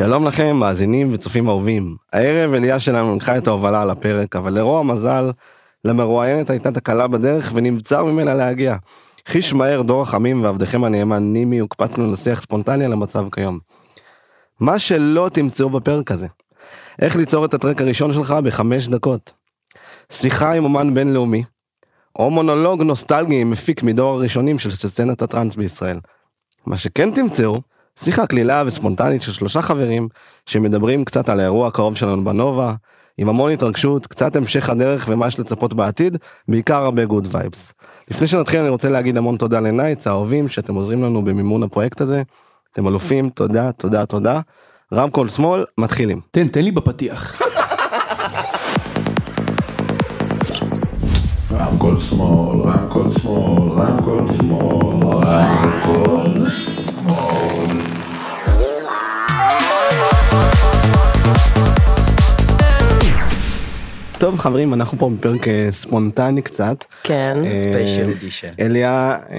שלום 0.00 0.26
לכם 0.26 0.56
מאזינים 0.56 1.12
וצופים 1.12 1.48
אהובים. 1.48 1.96
הערב 2.12 2.54
אליה 2.54 2.78
שלנו 2.78 3.12
הנחה 3.12 3.38
את 3.38 3.46
ההובלה 3.46 3.82
על 3.82 3.90
הפרק 3.90 4.36
אבל 4.36 4.52
לרוע 4.52 4.80
המזל 4.80 5.30
למרואיינת 5.84 6.50
הייתה 6.50 6.72
תקלה 6.72 7.06
בדרך 7.06 7.50
ונבצר 7.54 8.04
ממנה 8.04 8.34
להגיע. 8.34 8.76
חיש 9.26 9.52
מהר 9.52 9.82
דור 9.82 10.02
החמים 10.02 10.44
ועבדכם 10.44 10.84
הנאמן 10.84 11.22
נימי 11.22 11.58
הוקפצנו 11.58 12.12
לשיח 12.12 12.40
ספונטני 12.40 12.84
על 12.84 12.92
המצב 12.92 13.26
כיום. 13.32 13.58
מה 14.60 14.78
שלא 14.78 15.28
תמצאו 15.32 15.70
בפרק 15.70 16.10
הזה. 16.10 16.26
איך 17.02 17.16
ליצור 17.16 17.44
את 17.44 17.54
הטרק 17.54 17.80
הראשון 17.80 18.12
שלך 18.12 18.34
בחמש 18.44 18.88
דקות. 18.88 19.32
שיחה 20.12 20.52
עם 20.52 20.64
אומן 20.64 20.94
בינלאומי. 20.94 21.42
או 22.18 22.30
מונולוג 22.30 22.82
נוסטלגי 22.82 23.44
מפיק 23.44 23.82
מדור 23.82 24.14
הראשונים 24.14 24.58
של 24.58 24.70
סצנת 24.70 25.22
הטראנס 25.22 25.56
בישראל. 25.56 26.00
מה 26.66 26.78
שכן 26.78 27.10
תמצאו 27.14 27.60
שיחה 28.04 28.26
קלילה 28.26 28.62
וספונטנית 28.66 29.22
של 29.22 29.32
שלושה 29.32 29.62
חברים 29.62 30.08
שמדברים 30.46 31.04
קצת 31.04 31.28
על 31.28 31.40
האירוע 31.40 31.66
הקרוב 31.66 31.96
שלנו 31.96 32.24
בנובה, 32.24 32.74
עם 33.18 33.28
המון 33.28 33.52
התרגשות, 33.52 34.06
קצת 34.06 34.36
המשך 34.36 34.70
הדרך 34.70 35.06
ומה 35.08 35.26
יש 35.26 35.40
לצפות 35.40 35.74
בעתיד, 35.74 36.16
בעיקר 36.48 36.76
הרבה 36.76 37.04
good 37.04 37.28
vibes. 37.30 37.72
לפני 38.10 38.26
שנתחיל 38.26 38.60
אני 38.60 38.68
רוצה 38.68 38.88
להגיד 38.88 39.16
המון 39.16 39.36
תודה 39.36 39.60
ל 39.60 39.66
knights 39.66 40.06
האהובים 40.06 40.48
שאתם 40.48 40.74
עוזרים 40.74 41.02
לנו 41.04 41.24
במימון 41.24 41.62
הפרויקט 41.62 42.00
הזה. 42.00 42.22
אתם 42.72 42.88
אלופים, 42.88 43.30
תודה, 43.30 43.72
תודה, 43.72 44.06
תודה. 44.06 44.40
רמקול 44.94 45.28
שמאל, 45.28 45.64
מתחילים. 45.78 46.20
תן, 46.30 46.48
תן 46.48 46.64
לי 46.64 46.70
בפתיח. 46.70 47.42
רמקול 51.52 52.00
שמאל, 52.00 52.60
רמקול 52.62 53.12
שמאל, 53.18 53.72
רמקול 53.72 54.32
שמאל, 54.32 55.16
רמקול 55.16 56.50
שמאל. 56.50 56.79
טוב 64.20 64.38
חברים 64.38 64.74
אנחנו 64.74 64.98
פה 64.98 65.10
בפרק 65.18 65.48
אה, 65.48 65.68
ספונטני 65.70 66.42
קצת. 66.42 66.84
כן. 67.02 67.38
אה, 67.46 67.62
ספיישל 67.62 68.10
אדישן. 68.10 68.48
אליה 68.60 69.18
אה, 69.30 69.38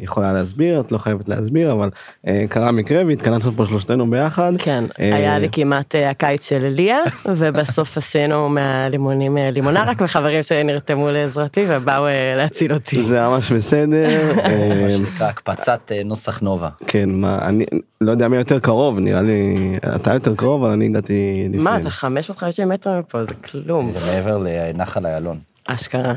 יכולה 0.00 0.32
להסביר 0.32 0.80
את 0.80 0.92
לא 0.92 0.98
חייבת 0.98 1.28
להסביר 1.28 1.72
אבל 1.72 1.90
אה, 2.26 2.44
קרה 2.48 2.72
מקרה 2.72 3.02
והתכנסנו 3.06 3.52
פה 3.52 3.66
שלושתנו 3.66 4.10
ביחד. 4.10 4.52
כן, 4.58 4.84
אה, 5.00 5.16
היה 5.16 5.38
לי 5.38 5.48
כמעט 5.52 5.94
אה, 5.94 6.10
הקיץ 6.10 6.48
של 6.48 6.64
אליה, 6.64 6.98
ובסוף 7.36 7.96
עשינו 7.96 8.48
מהלימונים 8.48 9.38
אה, 9.38 9.50
לימונה 9.50 9.84
רק 9.86 10.00
מחברים 10.02 10.42
שנרתמו 10.42 11.10
לעזרתי 11.10 11.64
ובאו 11.68 12.06
אה, 12.06 12.34
להציל 12.36 12.72
אותי. 12.72 13.02
זה 13.02 13.20
ממש 13.20 13.52
בסדר. 13.52 14.08
אה, 14.44 14.82
מה 14.84 14.90
שנקרא 14.90 15.26
הקפצת 15.26 15.92
אה, 15.92 16.02
נוסח 16.04 16.40
נובה. 16.40 16.68
כן 16.86 17.10
מה 17.10 17.38
אני 17.48 17.64
לא 18.02 18.10
יודע 18.10 18.28
מי 18.28 18.36
יותר 18.36 18.58
קרוב 18.58 18.98
נראה 18.98 19.22
לי 19.22 19.56
אתה 19.96 20.14
יותר 20.14 20.34
קרוב 20.34 20.64
אבל 20.64 20.72
אני 20.72 20.84
הגעתי 20.84 21.44
לפני. 21.48 21.62
מה, 21.62 21.76
אתה 21.76 21.90
550 21.90 22.68
מטר 22.68 22.98
מפה, 22.98 23.24
זה 23.24 23.34
כלום. 23.34 23.92
זה 23.92 24.12
מעבר 24.12 24.38
לנחל 24.38 25.06
איילון. 25.06 25.38
אשכרה. 25.66 26.14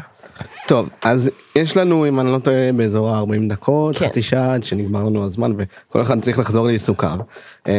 טוב 0.67 0.89
אז 1.01 1.29
יש 1.55 1.77
לנו 1.77 2.07
אם 2.07 2.19
אני 2.19 2.31
לא 2.31 2.39
טועה 2.39 2.71
באזור 2.71 3.09
ה-40 3.09 3.49
דקות 3.49 3.97
כן. 3.97 4.07
חצי 4.07 4.21
שעה 4.21 4.53
עד 4.53 4.63
שנגמר 4.63 5.03
לנו 5.03 5.25
הזמן 5.25 5.51
וכל 5.57 6.01
אחד 6.01 6.21
צריך 6.21 6.39
לחזור 6.39 6.67
לעיסוקיו. 6.67 7.17
אה, 7.67 7.73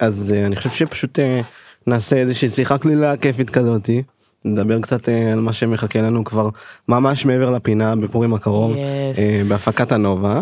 אז 0.00 0.34
אה, 0.36 0.46
אני 0.46 0.56
חושב 0.56 0.70
שפשוט 0.70 1.18
אה, 1.18 1.40
נעשה 1.86 2.16
איזושהי 2.16 2.50
שיחה 2.50 2.78
קלילה 2.78 3.16
כיפית 3.16 3.50
כזאתי. 3.50 4.02
נדבר 4.46 4.80
קצת 4.80 5.08
אה, 5.08 5.32
על 5.32 5.40
מה 5.40 5.52
שמחכה 5.52 6.02
לנו 6.02 6.24
כבר 6.24 6.48
ממש 6.88 7.24
מעבר 7.24 7.50
לפינה 7.50 7.96
בפורים 7.96 8.34
הקרוב 8.34 8.72
Yes. 8.74 8.78
אה, 9.18 9.42
בהפקת 9.48 9.92
הנובה. 9.92 10.40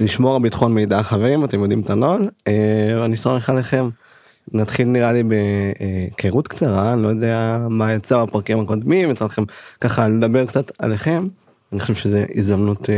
לשמור 0.00 0.36
על 0.36 0.42
ביטחון 0.42 0.74
מידע 0.74 1.02
חברים 1.02 1.44
אתם 1.44 1.60
יודעים 1.62 1.80
את 1.80 1.90
הנוהל 1.90 2.28
אה, 2.48 3.04
אני 3.04 3.16
סומך 3.16 3.50
עליכם. 3.50 3.88
נתחיל 4.52 4.88
נראה 4.88 5.12
לי 5.12 5.22
בהיכרות 5.22 6.48
קצרה 6.48 6.92
אני 6.92 7.02
לא 7.02 7.08
יודע 7.08 7.66
מה 7.70 7.92
יצא 7.92 8.24
בפרקים 8.24 8.60
הקודמים 8.60 9.10
יצא 9.10 9.24
לכם 9.24 9.42
ככה 9.80 10.08
לדבר 10.08 10.46
קצת 10.46 10.72
עליכם. 10.78 11.28
אני 11.72 11.80
חושב 11.80 11.94
שזה 11.94 12.24
הזדמנות 12.34 12.88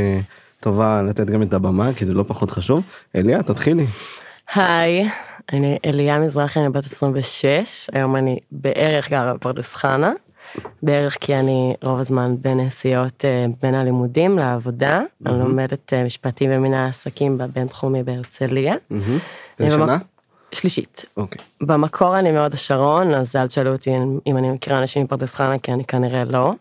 טובה 0.61 1.03
לתת 1.03 1.27
גם 1.27 1.43
את 1.43 1.55
הבמה 1.55 1.91
כי 1.97 2.07
זה 2.07 2.15
לא 2.15 2.25
פחות 2.27 2.51
חשוב. 2.51 2.83
אליה 3.17 3.43
תתחילי. 3.43 3.87
היי, 4.55 5.09
אני 5.53 5.79
אליה 5.85 6.19
מזרחי, 6.19 6.61
אני 6.61 6.69
בת 6.69 6.85
26, 6.85 7.91
היום 7.93 8.17
אני 8.17 8.39
בערך 8.53 9.11
גרה 9.11 9.35
בפרדס 9.35 9.75
חנה, 9.75 10.13
בערך 10.83 11.17
כי 11.21 11.35
אני 11.37 11.75
רוב 11.83 12.01
הזמן 12.01 12.35
בנסיעות 12.41 13.25
אה, 13.25 13.47
בין 13.63 13.75
הלימודים 13.75 14.39
לעבודה, 14.39 15.01
אני 15.27 15.39
לומדת 15.39 15.93
אה, 15.93 16.05
משפטים 16.05 16.51
ומין 16.53 16.75
העסקים 16.75 17.39
בבינתחומי 17.39 18.03
בהרצליה. 18.03 18.75
איזה 18.91 19.05
אני 19.61 19.71
שנה? 19.71 19.99
שלישית. 20.53 21.05
אוקיי. 21.17 21.43
במקור 21.63 22.19
אני 22.19 22.33
מאוד 22.33 22.55
השרון, 22.55 23.15
אז 23.15 23.37
אל 23.37 23.47
תשאלו 23.47 23.73
אותי 23.73 23.91
אם- 24.27 24.37
אני 24.37 24.51
מכירה 24.51 24.79
אנשים 24.79 25.05
מפרדס 25.05 25.35
חנה, 25.35 25.59
כי 25.59 25.73
אני 25.73 25.85
כנראה 25.85 26.25
לא. 26.25 26.53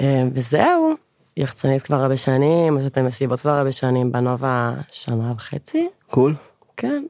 אה, 0.00 0.24
וזהו, 0.34 0.92
יחצנית 1.36 1.82
כבר 1.82 1.96
הרבה 1.96 2.16
שנים, 2.16 2.78
יש 2.78 2.86
אתם 2.86 3.06
מסיבות 3.06 3.40
כבר 3.40 3.50
הרבה 3.50 3.72
שנים, 3.72 4.12
בנובה 4.12 4.72
שנה 4.90 5.32
וחצי, 5.36 5.88
קול. 6.10 6.34
כן. 6.76 7.04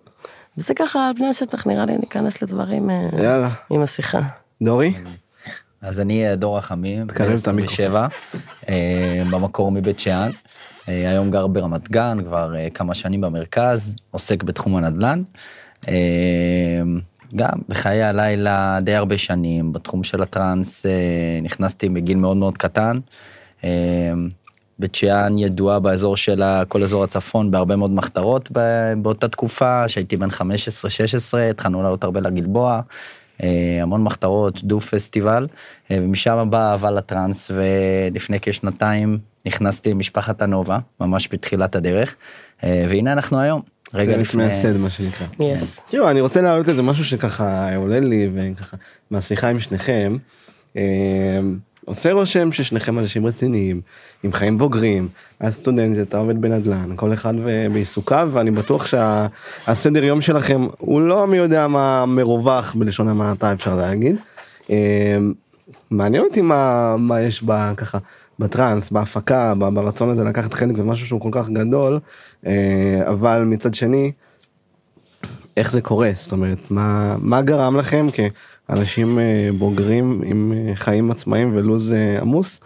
וזה 0.58 0.74
ככה 0.74 1.06
על 1.06 1.14
פני 1.16 1.28
השטח, 1.28 1.66
נראה 1.66 1.84
לי 1.84 1.96
ניכנס 1.98 2.42
לדברים 2.42 2.90
יאללה. 3.18 3.48
עם 3.70 3.82
השיחה. 3.82 4.20
דורי. 4.62 4.94
אז 5.84 6.00
אני 6.00 6.28
אה, 6.28 6.36
דור 6.36 6.58
החמים, 6.58 7.06
תקרב 7.06 7.38
את 7.42 7.48
המיקרופון. 7.48 7.84
27, 7.84 8.06
אה, 8.68 9.22
במקור 9.30 9.72
מבית 9.72 10.00
שאן. 10.00 10.30
אה, 10.88 11.10
היום 11.10 11.30
גר 11.30 11.46
ברמת 11.46 11.90
גן, 11.90 12.18
כבר 12.24 12.54
כמה 12.74 12.94
שנים 12.94 13.20
במרכז, 13.20 13.94
עוסק 14.10 14.42
בתחום 14.42 14.76
הנדל"ן. 14.76 15.22
גם 17.36 17.58
בחיי 17.68 18.02
הלילה 18.02 18.78
די 18.82 18.94
הרבה 18.94 19.18
שנים, 19.18 19.72
בתחום 19.72 20.04
של 20.04 20.22
הטראנס 20.22 20.86
נכנסתי 21.42 21.88
בגיל 21.88 22.16
מאוד 22.16 22.36
מאוד 22.36 22.58
קטן. 22.58 22.98
בית 24.78 24.94
שאן 24.94 25.38
ידועה 25.38 25.80
באזור 25.80 26.16
שלה, 26.16 26.62
כל 26.68 26.82
אזור 26.82 27.04
הצפון, 27.04 27.50
בהרבה 27.50 27.76
מאוד 27.76 27.90
מחתרות 27.90 28.50
באותה 29.02 29.28
תקופה, 29.28 29.88
שהייתי 29.88 30.16
בן 30.16 30.28
15-16, 30.30 30.40
התחלנו 31.50 31.82
לעלות 31.82 32.04
הרבה 32.04 32.20
לגלבוע, 32.20 32.80
המון 33.82 34.02
מחתרות, 34.02 34.64
דו 34.64 34.80
פסטיבל, 34.80 35.46
אה, 35.90 35.98
ומשם 36.02 36.46
באה 36.50 36.72
אהבה 36.72 36.90
לטראנס, 36.90 37.50
ולפני 37.54 38.38
כשנתיים 38.42 39.18
נכנסתי 39.46 39.90
למשפחת 39.90 40.42
הנובה, 40.42 40.78
ממש 41.00 41.28
בתחילת 41.32 41.76
הדרך, 41.76 42.16
אה, 42.64 42.86
והנה 42.88 43.12
אנחנו 43.12 43.40
היום, 43.40 43.62
רגע 43.94 44.16
לפני... 44.16 44.44
מייסד 44.44 44.76
מה 44.76 44.90
שנקרא. 44.90 45.26
יס. 45.40 45.80
תראו 45.90 46.10
אני 46.10 46.20
רוצה 46.20 46.40
להעלות 46.40 46.68
איזה 46.68 46.82
משהו 46.82 47.04
שככה 47.04 47.76
עולה 47.76 48.00
לי 48.00 48.30
וככה 48.34 48.76
מהשיחה 49.10 49.48
עם 49.48 49.60
שניכם. 49.60 50.16
עושה 51.84 52.12
רושם 52.12 52.52
ששניכם 52.52 52.98
אנשים 52.98 53.26
רציניים 53.26 53.80
עם 54.22 54.32
חיים 54.32 54.58
בוגרים 54.58 55.08
אז 55.40 55.54
סטודנט 55.54 55.98
אתה 56.08 56.18
עובד 56.18 56.40
בנדל"ן 56.40 56.92
כל 56.96 57.12
אחד 57.12 57.34
בעיסוקיו 57.72 58.30
ואני 58.32 58.50
בטוח 58.50 58.86
שהסדר 58.86 60.04
יום 60.04 60.20
שלכם 60.20 60.66
הוא 60.78 61.00
לא 61.00 61.26
מי 61.26 61.36
יודע 61.36 61.66
מה 61.68 62.06
מרווח 62.06 62.74
בלשון 62.74 63.08
המעטה 63.08 63.52
אפשר 63.52 63.76
להגיד. 63.76 64.16
אה, 64.70 65.16
מעניין 65.90 66.24
אותי 66.24 66.42
מה 66.42 66.94
מה 66.98 67.20
יש 67.20 67.42
בה 67.42 67.72
ככה 67.76 67.98
בטראנס 68.38 68.90
בהפקה 68.90 69.54
ברצון 69.54 70.10
הזה 70.10 70.24
לקחת 70.24 70.54
חלק 70.54 70.72
במשהו 70.76 71.06
שהוא 71.06 71.20
כל 71.20 71.28
כך 71.32 71.48
גדול 71.48 72.00
אה, 72.46 73.02
אבל 73.06 73.42
מצד 73.46 73.74
שני 73.74 74.12
איך 75.56 75.72
זה 75.72 75.80
קורה 75.80 76.10
זאת 76.16 76.32
אומרת 76.32 76.58
מה 76.70 77.16
מה 77.18 77.42
גרם 77.42 77.76
לכם 77.76 78.06
כאנשים 78.12 78.34
אה, 78.70 79.48
בוגרים 79.58 80.22
עם 80.24 80.52
אה, 80.52 80.76
חיים 80.76 81.10
עצמאיים 81.10 81.56
ולו"ז 81.56 81.94
עמוס 82.20 82.60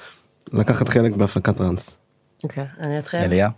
לקחת 0.53 0.89
חלק 0.89 1.13
בהפקת 1.13 1.57
טראנס. 1.57 1.97
אוקיי, 2.45 2.65
אני 2.81 2.99
אתחיל. 2.99 3.21
אליה? 3.21 3.49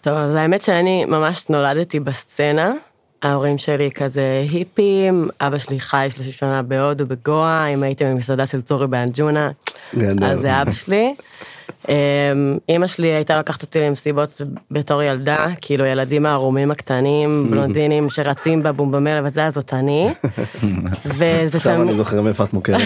טוב, 0.00 0.14
אז 0.14 0.34
האמת 0.34 0.62
שאני 0.62 1.04
ממש 1.04 1.48
נולדתי 1.48 2.00
בסצנה. 2.00 2.72
ההורים 3.22 3.58
שלי 3.58 3.90
כזה 3.90 4.44
היפים, 4.50 5.28
אבא 5.40 5.58
שלי 5.58 5.80
חי 5.80 6.08
30 6.10 6.32
שנה 6.32 6.62
בהודו, 6.62 7.06
בגואה, 7.06 7.66
אם 7.66 7.82
הייתם 7.82 8.14
במסעדה 8.14 8.46
של 8.46 8.62
צורי 8.62 8.86
באנג'ונה. 8.86 9.50
אז 10.22 10.40
זה 10.40 10.62
אבא 10.62 10.72
שלי. 10.72 11.14
אמ, 11.88 12.58
אימא 12.68 12.86
שלי 12.86 13.08
הייתה 13.08 13.38
לקחת 13.38 13.62
אותי 13.62 13.80
למסיבות 13.80 14.40
בתור 14.70 15.02
ילדה, 15.02 15.46
כאילו 15.60 15.84
ילדים 15.84 16.26
הערומים 16.26 16.70
הקטנים, 16.70 17.50
בלונדינים 17.50 18.10
שרצים 18.10 18.62
בבומבמלה 18.62 19.20
וזה, 19.24 19.46
אז 19.46 19.54
זאת 19.54 19.74
אני. 19.74 20.08
וזה 21.04 21.56
עכשיו 21.56 21.74
תמיד... 21.74 21.88
אני 21.88 21.96
זוכר 21.96 22.22
מאיפה 22.22 22.44
את 22.44 22.52
מוכרת. 22.52 22.80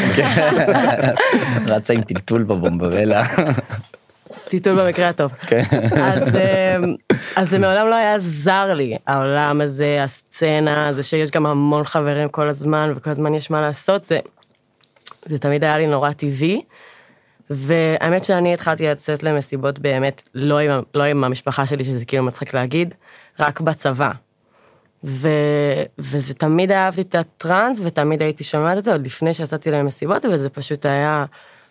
רצה 1.68 1.94
עם 1.94 2.02
טלטול 2.02 2.42
בבומברלה. 2.42 3.22
טיטול 4.48 4.82
במקרה 4.82 5.08
הטוב. 5.08 5.32
אז, 5.96 6.36
אמ, 6.36 6.94
אז 7.36 7.50
זה 7.50 7.58
מעולם 7.58 7.86
לא 7.86 7.94
היה 7.94 8.18
זר 8.18 8.74
לי, 8.74 8.96
העולם 9.06 9.60
הזה, 9.60 10.02
הסצנה, 10.02 10.92
זה 10.92 11.02
שיש 11.02 11.30
גם 11.30 11.46
המון 11.46 11.84
חברים 11.84 12.28
כל 12.28 12.48
הזמן, 12.48 12.92
וכל 12.96 13.10
הזמן 13.10 13.34
יש 13.34 13.50
מה 13.50 13.60
לעשות, 13.60 14.04
זה, 14.04 14.18
זה 15.24 15.38
תמיד 15.38 15.64
היה 15.64 15.78
לי 15.78 15.86
נורא 15.86 16.12
טבעי. 16.12 16.62
והאמת 17.54 18.24
שאני 18.24 18.54
התחלתי 18.54 18.86
לצאת 18.86 19.22
למסיבות 19.22 19.78
באמת, 19.78 20.28
לא 20.34 20.58
עם, 20.58 20.82
לא 20.94 21.02
עם 21.02 21.24
המשפחה 21.24 21.66
שלי, 21.66 21.84
שזה 21.84 22.04
כאילו 22.04 22.22
מצחיק 22.22 22.54
להגיד, 22.54 22.94
רק 23.40 23.60
בצבא. 23.60 24.10
ו... 25.04 25.28
וזה 25.98 26.34
תמיד 26.34 26.72
אהבתי 26.72 27.00
את 27.00 27.14
הטראנס 27.14 27.80
ותמיד 27.84 28.22
הייתי 28.22 28.44
שומעת 28.44 28.78
את 28.78 28.84
זה 28.84 28.92
עוד 28.92 29.06
לפני 29.06 29.34
שיצאתי 29.34 29.70
למסיבות 29.70 30.24
וזה 30.32 30.48
פשוט 30.48 30.86
היה 30.86 31.24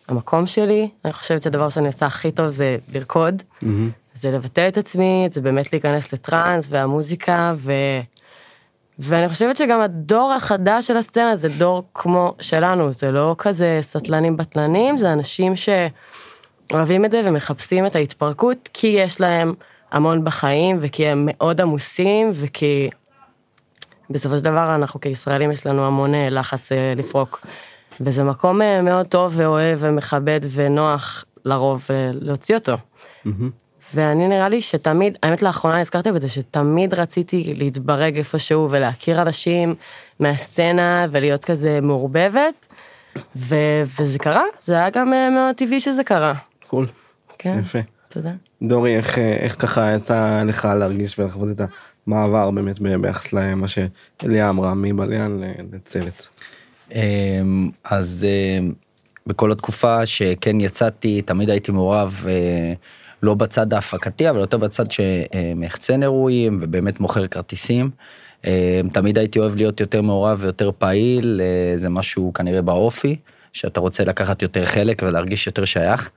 המקום 0.07 0.47
שלי. 0.47 0.89
אני 1.05 1.13
חושבת 1.13 1.41
שהדבר 1.41 1.69
שאני 1.69 1.87
עושה 1.87 2.05
הכי 2.05 2.31
טוב 2.31 2.49
זה 2.49 2.77
לרקוד, 2.93 3.43
זה 4.13 4.31
לבטא 4.31 4.67
את 4.67 4.77
עצמי, 4.77 5.29
זה 5.31 5.41
באמת 5.41 5.73
להיכנס 5.73 6.13
לטראנס 6.13 6.67
והמוזיקה 6.69 7.53
ו... 7.57 7.71
ואני 9.03 9.29
חושבת 9.29 9.55
שגם 9.55 9.81
הדור 9.81 10.33
החדש 10.33 10.87
של 10.87 10.97
הסצנה 10.97 11.35
זה 11.35 11.49
דור 11.49 11.83
כמו 11.93 12.35
שלנו, 12.41 12.93
זה 12.93 13.11
לא 13.11 13.35
כזה 13.37 13.79
סטלנים 13.81 14.37
בטלנים, 14.37 14.97
זה 14.97 15.13
אנשים 15.13 15.53
שאוהבים 15.55 17.05
את 17.05 17.11
זה 17.11 17.21
ומחפשים 17.25 17.85
את 17.85 17.95
ההתפרקות 17.95 18.69
כי 18.73 18.87
יש 18.87 19.21
להם 19.21 19.53
המון 19.91 20.23
בחיים 20.23 20.77
וכי 20.81 21.07
הם 21.07 21.27
מאוד 21.31 21.61
עמוסים 21.61 22.31
וכי 22.33 22.89
בסופו 24.09 24.37
של 24.37 24.43
דבר 24.43 24.75
אנחנו 24.75 24.99
כישראלים 24.99 25.51
יש 25.51 25.67
לנו 25.67 25.85
המון 25.85 26.15
אה, 26.15 26.29
לחץ 26.29 26.71
אה, 26.71 26.93
לפרוק. 26.95 27.45
וזה 28.01 28.23
מקום 28.23 28.61
אה, 28.61 28.81
מאוד 28.81 29.05
טוב 29.05 29.33
ואוהב 29.35 29.79
ומכבד 29.81 30.39
ונוח 30.51 31.25
לרוב 31.45 31.87
להוציא 32.13 32.55
אותו. 32.55 32.77
ואני 33.93 34.27
נראה 34.27 34.49
לי 34.49 34.61
שתמיד, 34.61 35.17
האמת 35.23 35.41
לאחרונה 35.41 35.81
הזכרתי 35.81 36.11
בזה 36.11 36.29
שתמיד 36.29 36.93
רציתי 36.93 37.53
להתברג 37.57 38.17
איפשהו 38.17 38.67
ולהכיר 38.71 39.21
אנשים 39.21 39.75
מהסצנה 40.19 41.07
ולהיות 41.11 41.45
כזה 41.45 41.79
מעורבבת, 41.81 42.67
ו- 43.35 43.83
וזה 43.99 44.19
קרה, 44.19 44.43
זה 44.61 44.73
היה 44.73 44.89
גם 44.89 45.09
מאוד 45.09 45.55
טבעי 45.55 45.79
שזה 45.79 46.03
קרה. 46.03 46.33
קול. 46.67 46.87
כן, 47.37 47.59
יפה. 47.59 47.79
תודה. 48.09 48.31
דורי, 48.61 48.97
איך, 48.97 49.17
איך 49.19 49.55
ככה 49.59 49.91
יצא 49.95 50.43
לך 50.45 50.67
להרגיש 50.79 51.19
ולחוות 51.19 51.49
את 51.51 51.61
המעבר 52.07 52.51
באמת 52.51 52.79
ביחס 52.79 53.33
למה 53.33 53.67
שאליה 53.67 54.49
אמרה 54.49 54.73
מבליין 54.73 55.43
לצוות? 55.73 56.27
אמ, 56.95 57.69
אז 57.83 58.27
אמ, 58.29 58.73
בכל 59.27 59.51
התקופה 59.51 60.05
שכן 60.05 60.59
יצאתי, 60.59 61.21
תמיד 61.21 61.49
הייתי 61.49 61.71
מעורב. 61.71 62.25
אה, 63.23 63.27
לא 63.27 63.33
בצד 63.33 63.73
ההפקתי 63.73 64.29
אבל 64.29 64.39
יותר 64.39 64.57
בצד 64.57 64.85
שמחצן 64.91 66.03
אירועים 66.03 66.59
ובאמת 66.61 66.99
מוכר 66.99 67.27
כרטיסים. 67.27 67.89
אה, 68.45 68.81
תמיד 68.93 69.17
הייתי 69.17 69.39
אוהב 69.39 69.55
להיות 69.55 69.79
יותר 69.79 70.01
מעורב 70.01 70.37
ויותר 70.41 70.71
פעיל 70.77 71.41
אה, 71.43 71.77
זה 71.77 71.89
משהו 71.89 72.33
כנראה 72.33 72.61
באופי 72.61 73.15
שאתה 73.53 73.79
רוצה 73.79 74.03
לקחת 74.03 74.41
יותר 74.41 74.65
חלק 74.65 75.01
ולהרגיש 75.05 75.47
יותר 75.47 75.65
שייך. 75.65 76.09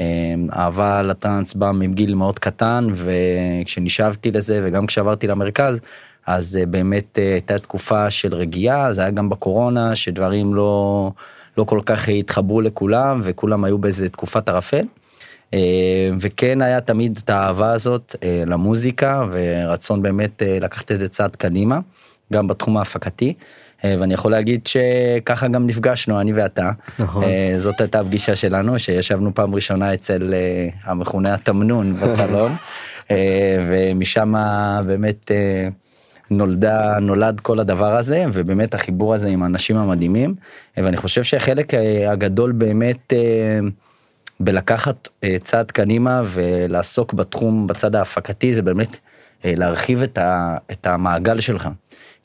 אה, 0.00 0.34
אהבה 0.52 1.02
לטראנס 1.02 1.54
באה 1.54 1.72
מגיל 1.72 2.14
מאוד 2.14 2.38
קטן 2.38 2.86
וכשנשאבתי 2.94 4.30
לזה 4.30 4.60
וגם 4.64 4.86
כשעברתי 4.86 5.26
למרכז 5.26 5.80
אז 6.26 6.58
באמת 6.68 7.18
הייתה 7.32 7.58
תקופה 7.58 8.10
של 8.10 8.34
רגיעה 8.34 8.92
זה 8.92 9.00
היה 9.00 9.10
גם 9.10 9.28
בקורונה 9.28 9.96
שדברים 9.96 10.54
לא 10.54 11.10
לא 11.58 11.64
כל 11.64 11.80
כך 11.86 12.08
התחברו 12.08 12.60
לכולם 12.60 13.20
וכולם 13.24 13.64
היו 13.64 13.78
באיזה 13.78 14.08
תקופת 14.08 14.48
ערפל. 14.48 14.84
אה, 15.54 16.10
וכן 16.20 16.62
היה 16.62 16.80
תמיד 16.80 17.20
את 17.24 17.30
האהבה 17.30 17.72
הזאת 17.72 18.16
אה, 18.22 18.42
למוזיקה 18.46 19.24
ורצון 19.32 20.02
באמת 20.02 20.42
אה, 20.42 20.58
לקחת 20.60 20.92
את 20.92 20.98
זה 20.98 21.08
צעד 21.08 21.36
קדימה, 21.36 21.80
גם 22.32 22.48
בתחום 22.48 22.76
ההפקתי. 22.76 23.34
ואני 23.84 24.14
יכול 24.14 24.30
להגיד 24.30 24.66
שככה 24.66 25.48
גם 25.48 25.66
נפגשנו 25.66 26.20
אני 26.20 26.32
ואתה 26.32 26.70
נכון. 26.98 27.24
זאת 27.58 27.80
הייתה 27.80 28.00
הפגישה 28.00 28.36
שלנו 28.36 28.78
שישבנו 28.78 29.34
פעם 29.34 29.54
ראשונה 29.54 29.94
אצל 29.94 30.34
המכונה 30.84 31.34
התמנון 31.34 31.94
בסלון 32.00 32.52
ומשם 33.68 34.34
באמת 34.86 35.30
נולדה 36.30 36.98
נולד 37.00 37.40
כל 37.40 37.60
הדבר 37.60 37.96
הזה 37.96 38.24
ובאמת 38.32 38.74
החיבור 38.74 39.14
הזה 39.14 39.28
עם 39.28 39.42
האנשים 39.42 39.76
המדהימים 39.76 40.34
ואני 40.76 40.96
חושב 40.96 41.22
שהחלק 41.22 41.72
הגדול 42.08 42.52
באמת. 42.52 43.12
בלקחת 44.44 45.08
אה, 45.24 45.36
צעד 45.44 45.70
קדימה 45.70 46.22
ולעסוק 46.26 47.12
בתחום 47.12 47.66
בצד 47.66 47.94
ההפקתי 47.94 48.54
זה 48.54 48.62
באמת 48.62 48.98
אה, 49.44 49.52
להרחיב 49.56 50.02
את, 50.02 50.18
ה, 50.18 50.56
את 50.72 50.86
המעגל 50.86 51.40
שלך. 51.40 51.68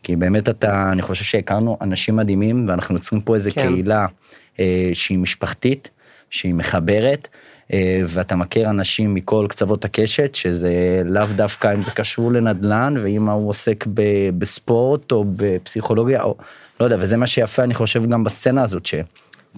כי 0.03 0.15
באמת 0.15 0.49
אתה 0.49 0.91
אני 0.91 1.01
חושב 1.01 1.23
שהכרנו 1.23 1.77
אנשים 1.81 2.15
מדהימים 2.15 2.65
ואנחנו 2.69 2.95
יוצרים 2.95 3.21
פה 3.21 3.35
איזה 3.35 3.51
כן. 3.51 3.61
קהילה 3.61 4.05
אה, 4.59 4.89
שהיא 4.93 5.19
משפחתית 5.19 5.89
שהיא 6.29 6.53
מחברת. 6.53 7.27
ואתה 8.07 8.35
מכיר 8.35 8.69
אנשים 8.69 9.13
מכל 9.13 9.45
קצוות 9.49 9.85
הקשת 9.85 10.35
שזה 10.35 11.01
לאו 11.05 11.25
דווקא 11.35 11.73
אם 11.73 11.81
זה 11.81 11.91
קשור 11.91 12.31
לנדל"ן 12.31 12.95
ואם 13.03 13.29
הוא 13.29 13.49
עוסק 13.49 13.85
ב, 13.93 14.01
בספורט 14.37 15.11
או 15.11 15.25
בפסיכולוגיה 15.35 16.23
או 16.23 16.35
לא 16.79 16.85
יודע 16.85 16.95
וזה 16.99 17.17
מה 17.17 17.27
שיפה 17.27 17.63
אני 17.63 17.73
חושב 17.73 18.09
גם 18.09 18.23
בסצנה 18.23 18.63
הזאת 18.63 18.85
ש. 18.85 18.95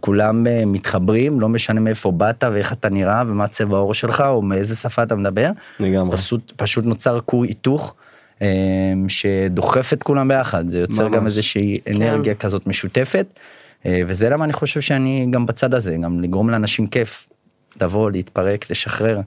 כולם 0.02 0.48
אה, 0.48 0.64
מתחברים, 0.66 1.40
לא 1.40 1.50
משנה 1.50 1.80
מאיפה 1.80 2.12
באת 2.12 2.44
ואיך 2.54 2.74
אתה 2.74 2.90
נראה 2.90 3.24
ומה 3.28 3.48
צבע 3.48 3.78
העור 3.78 3.94
שלך 3.94 4.22
או 4.22 4.42
מאיזה 4.42 4.76
שפה 4.76 5.04
אתה 5.04 5.16
מדבר. 5.16 5.50
לגמרי. 5.80 6.18
פשוט, 6.18 6.54
פשוט 6.56 6.86
נוצר 6.86 7.20
כור 7.26 7.44
היתוך 7.44 7.96
אה, 8.42 8.48
שדוחף 9.08 9.94
את 9.94 10.04
כולם 10.04 10.28
ביחד, 10.28 10.68
זה 10.68 10.80
יוצר 10.80 11.08
ממש. 11.08 11.18
גם 11.18 11.26
איזושהי 11.26 11.80
כן. 11.86 11.96
אנרגיה 11.96 12.36
כזאת 12.36 12.68
משותפת. 12.68 13.26
אה, 13.86 14.02
וזה 14.08 14.30
למה 14.30 14.46
אני 14.46 14.54
חושב 14.54 14.82
שאני 14.82 15.28
גם 15.32 15.46
בצד 15.46 15.74
הזה, 15.74 15.98
גם 16.04 16.22
לגרום 16.22 16.50
לאנשים 16.50 16.88
כיף, 16.88 17.28
לבוא, 17.82 18.12
להתפרק, 18.12 18.72
לשחרר. 18.72 19.20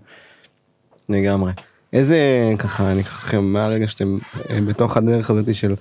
לגמרי. 1.08 1.52
איזה 1.92 2.18
ככה 2.58 2.92
אני 2.92 3.00
אקח 3.00 3.26
לכם 3.26 3.44
מהרגע 3.44 3.88
שאתם 3.88 4.18
בתוך 4.66 4.96
הדרך 4.96 5.30
הזאת 5.30 5.54
של 5.54 5.74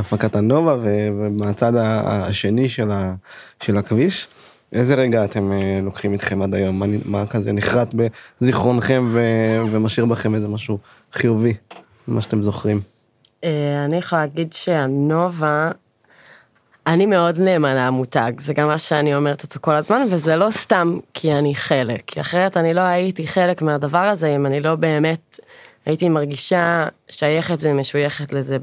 הפקת 0.00 0.36
הנובה 0.36 0.76
ומהצד 0.82 1.72
השני 1.76 2.68
של, 2.68 2.90
ה, 2.90 3.14
של 3.62 3.76
הכביש. 3.76 4.28
איזה 4.72 4.94
רגע 4.94 5.24
אתם 5.24 5.52
אה, 5.52 5.80
לוקחים 5.82 6.12
איתכם 6.12 6.42
עד 6.42 6.54
היום? 6.54 6.78
מה, 6.78 6.86
מה 7.04 7.26
כזה 7.26 7.52
נחרט 7.52 7.94
בזיכרונכם 8.40 9.06
ו, 9.08 9.20
ומשאיר 9.70 10.06
בכם 10.06 10.34
איזה 10.34 10.48
משהו 10.48 10.78
חיובי, 11.12 11.54
מה 12.08 12.22
שאתם 12.22 12.42
זוכרים? 12.42 12.80
אה, 13.44 13.84
אני 13.84 13.96
יכולה 13.96 14.20
להגיד 14.22 14.52
שהנובה, 14.52 15.70
אני 16.86 17.06
מאוד 17.06 17.38
נאמנה 17.38 17.86
למותג, 17.86 18.32
זה 18.38 18.54
גם 18.54 18.66
מה 18.66 18.78
שאני 18.78 19.14
אומרת 19.14 19.42
אותו 19.42 19.58
כל 19.60 19.74
הזמן, 19.74 20.06
וזה 20.10 20.36
לא 20.36 20.50
סתם 20.50 20.98
כי 21.14 21.32
אני 21.32 21.54
חלק, 21.54 22.02
כי 22.06 22.20
אחרת 22.20 22.56
אני 22.56 22.74
לא 22.74 22.80
הייתי 22.80 23.26
חלק 23.26 23.62
מהדבר 23.62 23.98
הזה 23.98 24.36
אם 24.36 24.46
אני 24.46 24.60
לא 24.60 24.74
באמת 24.74 25.38
הייתי 25.88 26.08
מרגישה 26.08 26.86
שייכת 27.08 27.56
ומשויכת 27.60 28.32
לזה 28.32 28.56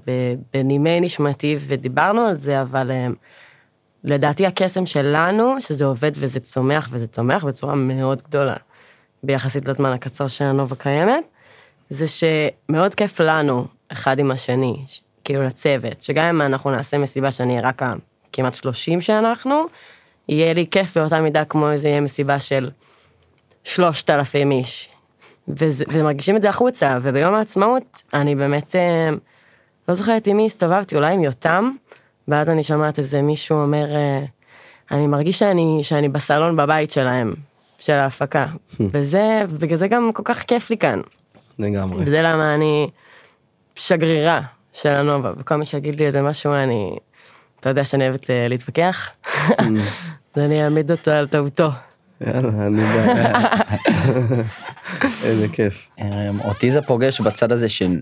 בנימי 0.54 1.02
נשמתי, 1.02 1.58
ודיברנו 1.68 2.22
על 2.22 2.38
זה, 2.38 2.62
אבל 2.62 2.92
אה, 2.92 3.08
לדעתי 4.04 4.46
הקסם 4.46 4.86
שלנו, 4.86 5.62
שזה 5.62 5.86
עובד 5.86 6.12
וזה 6.16 6.40
צומח, 6.40 6.90
וזה 6.92 7.08
צומח 7.08 7.44
בצורה 7.44 7.76
מאוד 7.76 8.22
גדולה, 8.22 8.56
ביחסית 9.24 9.68
לזמן 9.68 9.92
הקצר 9.92 10.28
שהנובה 10.28 10.76
קיימת, 10.76 11.24
זה 11.90 12.06
שמאוד 12.08 12.96
כיף 12.96 13.20
לנו, 13.20 13.66
אחד 13.92 14.20
עם 14.20 14.32
השני, 14.32 14.86
כאילו 15.24 15.44
לצוות, 15.44 16.02
שגם 16.02 16.26
אם 16.26 16.42
אנחנו 16.42 16.72
נעשה 16.72 16.98
מסיבה 16.98 17.32
שאני 17.32 17.62
רק 17.62 17.82
כמעט 18.34 18.54
30 18.54 19.02
שאנחנו, 19.02 19.66
יהיה 20.30 20.54
לי 20.54 20.66
כיף 20.72 20.98
באותה 20.98 21.22
מידה 21.22 21.46
כמו 21.46 21.72
איזה 21.72 21.88
יהיה 21.88 22.02
מסיבה 22.02 22.40
של 22.40 22.70
3,000 23.64 24.52
איש, 24.52 24.90
וזה, 25.48 25.86
ומרגישים 25.88 26.36
את 26.36 26.42
זה 26.42 26.50
החוצה, 26.50 26.98
וביום 27.02 27.34
העצמאות 27.34 28.02
אני 28.14 28.36
באמת 28.36 28.76
אה, 28.76 29.10
לא 29.90 29.96
זוכרת 29.96 30.28
עם 30.28 30.38
מי 30.38 30.46
הסתובבתי, 30.46 30.96
אולי 30.96 31.14
עם 31.14 31.24
יותם, 31.24 31.72
ואז 32.28 32.50
אני 32.50 32.64
שומעת 32.64 33.00
איזה 33.00 33.22
מישהו 33.22 33.58
אומר, 33.58 33.96
אה, 33.96 34.24
אני 34.92 35.08
מרגיש 35.08 35.40
שאני, 35.40 35.80
שאני 35.84 36.10
בסלון 36.10 36.56
בבית 36.56 36.92
שלהם, 36.92 37.34
של 37.80 37.94
ההפקה, 37.94 38.46
וזה, 38.94 39.44
בגלל 39.60 39.78
זה 39.78 39.88
גם 39.88 40.12
כל 40.14 40.24
כך 40.26 40.44
כיף 40.44 40.70
לי 40.70 40.78
כאן. 40.78 41.02
לגמרי. 41.60 42.04
וזה 42.04 42.22
למה 42.22 42.56
אני 42.56 42.90
שגרירה 43.76 44.42
של 44.74 44.90
הנובה, 44.90 45.34
וכל 45.38 45.56
מי 45.56 45.66
שיגיד 45.66 46.00
לי 46.00 46.06
איזה 46.06 46.22
משהו, 46.22 46.54
אני, 46.54 46.96
אתה 47.60 47.70
יודע 47.70 47.86
שאני 47.86 48.08
אוהבת 48.08 48.30
אה, 48.30 48.48
להתווכח, 48.48 49.12
אז 50.36 50.42
אני 50.42 50.64
אעמיד 50.64 50.92
אותו 50.92 51.12
על 51.12 51.28
טעותו. 51.28 51.70
יאללה, 52.22 52.68
אני 52.68 52.82
יודע. 52.82 53.34
איזה 55.24 55.48
כיף. 55.48 55.88
אמ, 56.00 56.40
אותי 56.46 56.72
זה 56.72 56.82
פוגש 56.82 57.22
בצד 57.22 57.52
הזה 57.52 57.70
של... 57.70 58.02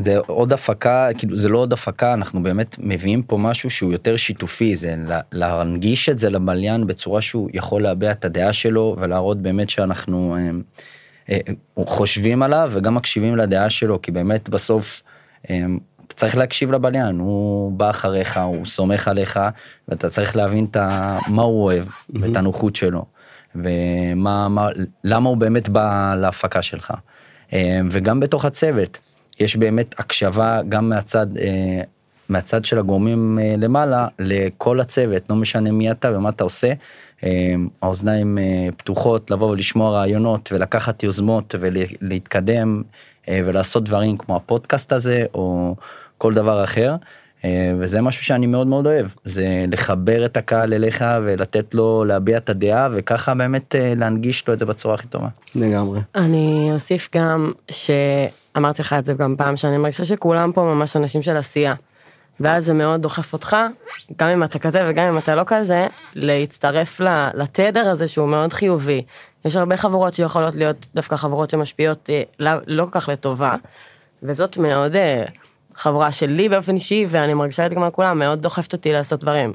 זה 0.00 0.18
עוד 0.18 0.52
הפקה, 0.52 1.08
כאילו 1.18 1.36
זה 1.36 1.48
לא 1.48 1.58
עוד 1.58 1.72
הפקה, 1.72 2.14
אנחנו 2.14 2.42
באמת 2.42 2.76
מביאים 2.78 3.22
פה 3.22 3.36
משהו 3.38 3.70
שהוא 3.70 3.92
יותר 3.92 4.16
שיתופי, 4.16 4.76
זה 4.76 4.94
להנגיש 5.32 6.08
את 6.08 6.18
זה 6.18 6.30
למליין 6.30 6.86
בצורה 6.86 7.22
שהוא 7.22 7.50
יכול 7.52 7.82
להביע 7.82 8.10
את 8.10 8.24
הדעה 8.24 8.52
שלו 8.52 8.96
ולהראות 9.00 9.42
באמת 9.42 9.70
שאנחנו 9.70 10.36
אמ, 10.38 10.62
אה, 11.30 11.38
חושבים 11.86 12.42
עליו 12.42 12.70
וגם 12.74 12.94
מקשיבים 12.94 13.36
לדעה 13.36 13.70
שלו, 13.70 14.02
כי 14.02 14.10
באמת 14.10 14.48
בסוף 14.48 15.02
אמ, 15.50 15.78
אתה 16.12 16.20
צריך 16.20 16.36
להקשיב 16.36 16.72
לבליין, 16.72 17.18
הוא 17.18 17.72
בא 17.72 17.90
אחריך, 17.90 18.40
הוא 18.44 18.66
סומך 18.66 19.08
עליך, 19.08 19.40
ואתה 19.88 20.10
צריך 20.10 20.36
להבין 20.36 20.64
את. 20.64 20.76
מה 21.28 21.42
הוא 21.42 21.64
אוהב. 21.64 21.86
ואת 22.20 22.36
הנוחות 22.36 22.76
שלו, 22.76 23.04
ומה, 23.54 24.48
מה, 24.48 24.68
למה 25.04 25.28
הוא 25.28 25.36
באמת 25.36 25.68
בא 25.68 26.14
להפקה 26.18 26.62
שלך. 26.62 26.94
אה, 27.52 27.80
וגם 27.90 28.20
בתוך 28.20 28.44
הצוות, 28.44 28.98
יש 29.40 29.56
באמת 29.56 29.94
הקשבה 29.98 30.60
גם 30.68 30.88
מהצד, 30.88 31.26
אה, 31.38 31.82
מהצד 32.28 32.64
של 32.64 32.78
הגורמים 32.78 33.38
אה, 33.42 33.54
למעלה 33.58 34.08
לכל 34.18 34.80
הצוות, 34.80 35.22
לא 35.30 35.36
משנה 35.36 35.70
מי 35.70 35.90
אתה 35.90 36.16
ומה 36.16 36.28
אתה 36.28 36.44
עושה. 36.44 36.72
האוזניים 37.82 38.38
פתוחות 38.76 39.30
לבוא 39.30 39.50
ולשמוע 39.50 39.90
רעיונות 39.90 40.52
ולקחת 40.52 41.02
יוזמות 41.02 41.54
ולהתקדם 41.60 42.82
ולעשות 43.30 43.84
דברים 43.84 44.16
כמו 44.16 44.36
הפודקאסט 44.36 44.92
הזה 44.92 45.24
או 45.34 45.74
כל 46.22 46.34
דבר 46.34 46.64
אחר. 46.64 46.96
אה, 47.44 47.72
וזה 47.78 48.02
משהו 48.02 48.24
שאני 48.24 48.46
מאוד 48.46 48.66
מאוד 48.66 48.86
אוהב, 48.86 49.06
זה 49.24 49.64
לחבר 49.72 50.24
את 50.24 50.36
הקהל 50.36 50.74
אליך 50.74 51.04
ולתת 51.24 51.74
לו 51.74 52.04
להביע 52.04 52.36
את 52.36 52.50
הדעה 52.50 52.88
וככה 52.92 53.34
באמת 53.34 53.74
אה, 53.74 53.92
להנגיש 53.96 54.48
לו 54.48 54.54
את 54.54 54.58
זה 54.58 54.66
בצורה 54.66 54.94
הכי 54.94 55.06
טובה. 55.06 55.28
לגמרי. 55.54 56.00
אני 56.14 56.70
אוסיף 56.72 57.08
גם 57.14 57.52
שאמרתי 57.70 58.82
לך 58.82 58.92
את 58.98 59.04
זה 59.04 59.12
גם 59.12 59.34
פעם 59.38 59.56
שאני 59.56 59.78
מרגישה 59.78 60.04
שכולם 60.04 60.52
פה 60.52 60.62
ממש 60.62 60.96
אנשים 60.96 61.22
של 61.22 61.36
עשייה. 61.36 61.74
ואז 62.40 62.64
זה 62.64 62.72
מאוד 62.72 63.02
דוחף 63.02 63.32
אותך, 63.32 63.56
גם 64.18 64.28
אם 64.28 64.44
אתה 64.44 64.58
כזה 64.58 64.86
וגם 64.88 65.04
אם 65.04 65.18
אתה 65.18 65.34
לא 65.34 65.42
כזה, 65.46 65.86
להצטרף 66.14 67.00
ל- 67.00 67.28
לתדר 67.34 67.88
הזה 67.88 68.08
שהוא 68.08 68.28
מאוד 68.28 68.52
חיובי. 68.52 69.02
יש 69.44 69.56
הרבה 69.56 69.76
חברות 69.76 70.14
שיכולות 70.14 70.54
להיות 70.54 70.86
דווקא 70.94 71.16
חברות 71.16 71.50
שמשפיעות 71.50 72.10
אה, 72.10 72.22
לא, 72.38 72.50
לא 72.66 72.84
כל 72.84 73.00
כך 73.00 73.08
לטובה, 73.08 73.54
וזאת 74.22 74.56
מאוד 74.56 74.96
אה, 75.76 75.80
חברה 75.80 76.12
שלי 76.12 76.48
באופן 76.48 76.74
אישי, 76.74 77.06
ואני 77.08 77.34
מרגישה 77.34 77.66
את 77.66 77.70
זה 77.70 77.76
גם 77.76 77.82
על 77.82 77.90
כולם, 77.90 78.18
מאוד 78.18 78.42
דוחפת 78.42 78.72
אותי 78.72 78.92
לעשות 78.92 79.20
דברים. 79.20 79.52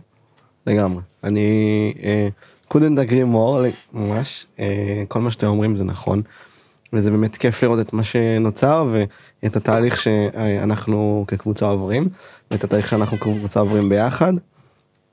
לגמרי. 0.68 1.02
אני 1.24 1.94
אה, 2.04 2.28
couldn't 2.74 3.10
agree 3.10 3.34
more, 3.34 3.94
ממש, 3.94 4.46
אה, 4.60 5.04
כל 5.08 5.20
מה 5.20 5.32
שאתם 5.32 5.48
אומרים 5.48 5.76
זה 5.76 5.84
נכון. 5.84 6.22
וזה 6.94 7.12
באמת 7.12 7.38
כיף 7.38 7.64
לראות 7.64 7.80
את 7.80 7.94
מה 7.94 8.04
שנוצר 8.04 8.90
ואת 9.44 9.56
התהליך 9.56 10.02
שאנחנו 10.02 11.26
כקבוצה 11.28 11.66
עוברים, 11.66 12.10
ואת 12.52 12.64
התהליך 12.64 12.88
שאנחנו 12.88 13.18
כקבוצה 13.18 13.60
עוברים 13.60 13.90
ביחד. 13.90 14.34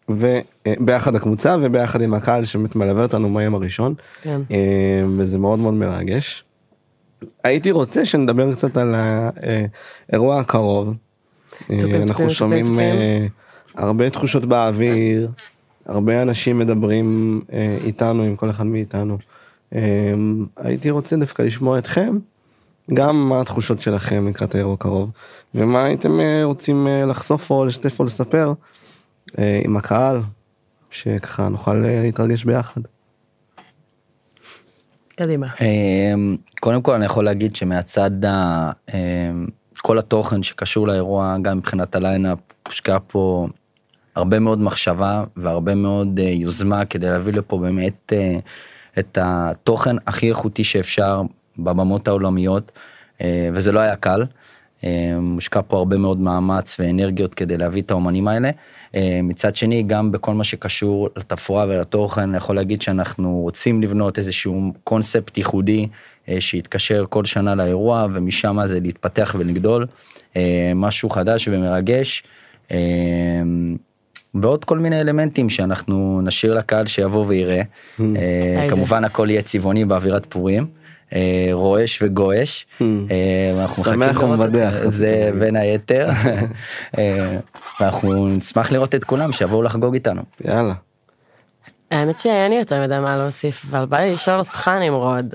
וביחד 0.08 1.16
הקבוצה 1.16 1.56
וביחד 1.62 2.02
עם 2.02 2.14
הקהל 2.14 2.44
שבאמת 2.44 2.76
מלווה 2.76 3.02
אותנו 3.02 3.28
מהיום 3.28 3.54
הראשון. 3.54 3.94
כן. 4.22 4.40
אה, 4.50 5.04
וזה 5.16 5.38
מאוד 5.38 5.58
מאוד 5.58 5.74
מרגש. 5.74 6.44
הייתי 7.44 7.70
רוצה 7.70 8.06
שנדבר 8.06 8.52
קצת 8.54 8.76
על 8.76 8.94
האירוע 10.08 10.40
הקרוב. 10.40 10.94
אה, 11.70 12.02
אנחנו 12.02 12.30
שומעים. 12.30 12.78
אה, 12.80 13.26
הרבה 13.74 14.10
תחושות 14.10 14.44
באוויר, 14.44 15.30
הרבה 15.86 16.22
אנשים 16.22 16.58
מדברים 16.58 17.40
אה, 17.52 17.76
איתנו, 17.84 18.22
עם 18.22 18.36
כל 18.36 18.50
אחד 18.50 18.66
מאיתנו. 18.66 19.18
הייתי 20.56 20.90
רוצה 20.90 21.16
דווקא 21.16 21.42
לשמוע 21.42 21.78
אתכם, 21.78 22.18
גם 22.94 23.28
מה 23.28 23.40
התחושות 23.40 23.80
שלכם 23.80 24.28
לקראת 24.28 24.54
האירוע 24.54 24.74
הקרוב, 24.74 25.10
ומה 25.54 25.84
הייתם 25.84 26.18
רוצים 26.42 26.86
לחשוף 27.06 27.50
או 27.50 27.64
לשתף 27.64 28.00
או 28.00 28.04
לספר 28.04 28.52
עם 29.38 29.76
הקהל, 29.76 30.20
שככה 30.90 31.48
נוכל 31.48 31.74
להתרגש 31.74 32.44
ביחד. 32.44 32.80
קדימה. 35.16 35.46
אמ, 35.60 36.36
קודם 36.60 36.82
כל 36.82 36.94
אני 36.94 37.04
יכול 37.04 37.24
להגיד 37.24 37.56
שמהצד 37.56 38.24
ה... 38.24 38.70
אמ, 38.94 39.46
כל 39.82 39.98
התוכן 39.98 40.42
שקשור 40.42 40.88
לאירוע 40.88 41.36
גם 41.42 41.58
מבחינת 41.58 41.94
הליינאפ 41.94 42.38
הושקע 42.66 42.98
פה 43.06 43.48
הרבה 44.16 44.38
מאוד 44.38 44.60
מחשבה 44.60 45.24
והרבה 45.36 45.74
מאוד 45.74 46.20
אה, 46.20 46.24
יוזמה 46.24 46.84
כדי 46.84 47.06
להביא 47.06 47.32
לפה 47.32 47.58
באמת 47.58 48.12
אה, 48.16 48.38
את 48.98 49.18
התוכן 49.20 49.96
הכי 50.06 50.28
איכותי 50.28 50.64
שאפשר 50.64 51.22
בבמות 51.58 52.08
העולמיות 52.08 52.72
אה, 53.20 53.48
וזה 53.54 53.72
לא 53.72 53.80
היה 53.80 53.96
קל. 53.96 54.24
אה, 54.84 55.20
מושקע 55.20 55.60
פה 55.68 55.76
הרבה 55.76 55.96
מאוד 55.96 56.20
מאמץ 56.20 56.76
ואנרגיות 56.78 57.34
כדי 57.34 57.56
להביא 57.56 57.82
את 57.82 57.90
האומנים 57.90 58.28
האלה. 58.28 58.50
אה, 58.94 59.20
מצד 59.22 59.56
שני 59.56 59.82
גם 59.82 60.12
בכל 60.12 60.34
מה 60.34 60.44
שקשור 60.44 61.08
לתפאורה 61.16 61.64
ולתוכן 61.68 62.20
אני 62.20 62.36
יכול 62.36 62.56
להגיד 62.56 62.82
שאנחנו 62.82 63.38
רוצים 63.38 63.82
לבנות 63.82 64.18
איזשהו 64.18 64.72
קונספט 64.84 65.38
ייחודי 65.38 65.88
אה, 66.28 66.40
שיתקשר 66.40 67.04
כל 67.08 67.24
שנה 67.24 67.54
לאירוע 67.54 68.06
ומשם 68.14 68.58
זה 68.66 68.80
להתפתח 68.80 69.34
ולגדול. 69.38 69.86
משהו 70.74 71.10
חדש 71.10 71.48
ומרגש. 71.48 72.22
ועוד 74.34 74.64
כל 74.64 74.78
מיני 74.78 75.00
אלמנטים 75.00 75.50
שאנחנו 75.50 76.20
נשאיר 76.24 76.54
לקהל 76.54 76.86
שיבוא 76.86 77.24
ויראה. 77.28 77.56
אה, 77.56 77.64
היידה. 78.00 78.70
כמובן 78.70 79.04
הכל 79.04 79.30
יהיה 79.30 79.42
צבעוני 79.42 79.84
באווירת 79.84 80.26
פורים. 80.26 80.66
אה, 81.14 81.48
רועש 81.52 82.02
וגועש. 82.02 82.66
אה, 82.80 82.86
ואנחנו 83.56 83.84
שמח 83.84 83.92
מחכים 83.92 84.00
לראות 84.00 84.16
את 84.16 84.22
ומבדח. 84.22 84.74
זה. 84.86 85.30
בין 85.38 85.56
היתר. 85.56 86.08
אה, 86.98 87.38
ואנחנו 87.80 88.28
נשמח 88.28 88.72
לראות 88.72 88.94
את 88.94 89.04
כולם 89.04 89.32
שיבואו 89.32 89.62
לחגוג 89.62 89.94
איתנו. 89.94 90.22
יאללה. 90.44 90.74
האמת 91.90 92.18
שאין 92.18 92.52
לי 92.52 92.58
יותר 92.58 92.82
מדי 92.82 92.98
מה 92.98 93.16
להוסיף, 93.16 93.64
אבל 93.70 93.84
בא 93.84 93.98
לי 93.98 94.12
לשאול 94.12 94.38
אותך 94.38 94.70
נמרוד, 94.80 95.34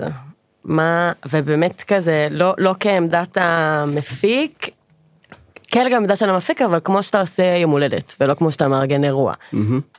מה, 0.64 1.12
ובאמת 1.30 1.82
כזה, 1.82 2.28
לא, 2.30 2.54
לא 2.58 2.74
כעמדת 2.80 3.38
המפיק, 3.40 4.68
כן 5.66 5.86
גם 5.92 6.02
עמדה 6.02 6.16
של 6.16 6.30
המפיק, 6.30 6.62
אבל 6.62 6.80
כמו 6.84 7.02
שאתה 7.02 7.20
עושה 7.20 7.42
יום 7.42 7.70
הולדת, 7.70 8.14
ולא 8.20 8.34
כמו 8.34 8.52
שאתה 8.52 8.68
מארגן 8.68 9.04
אירוע. 9.04 9.34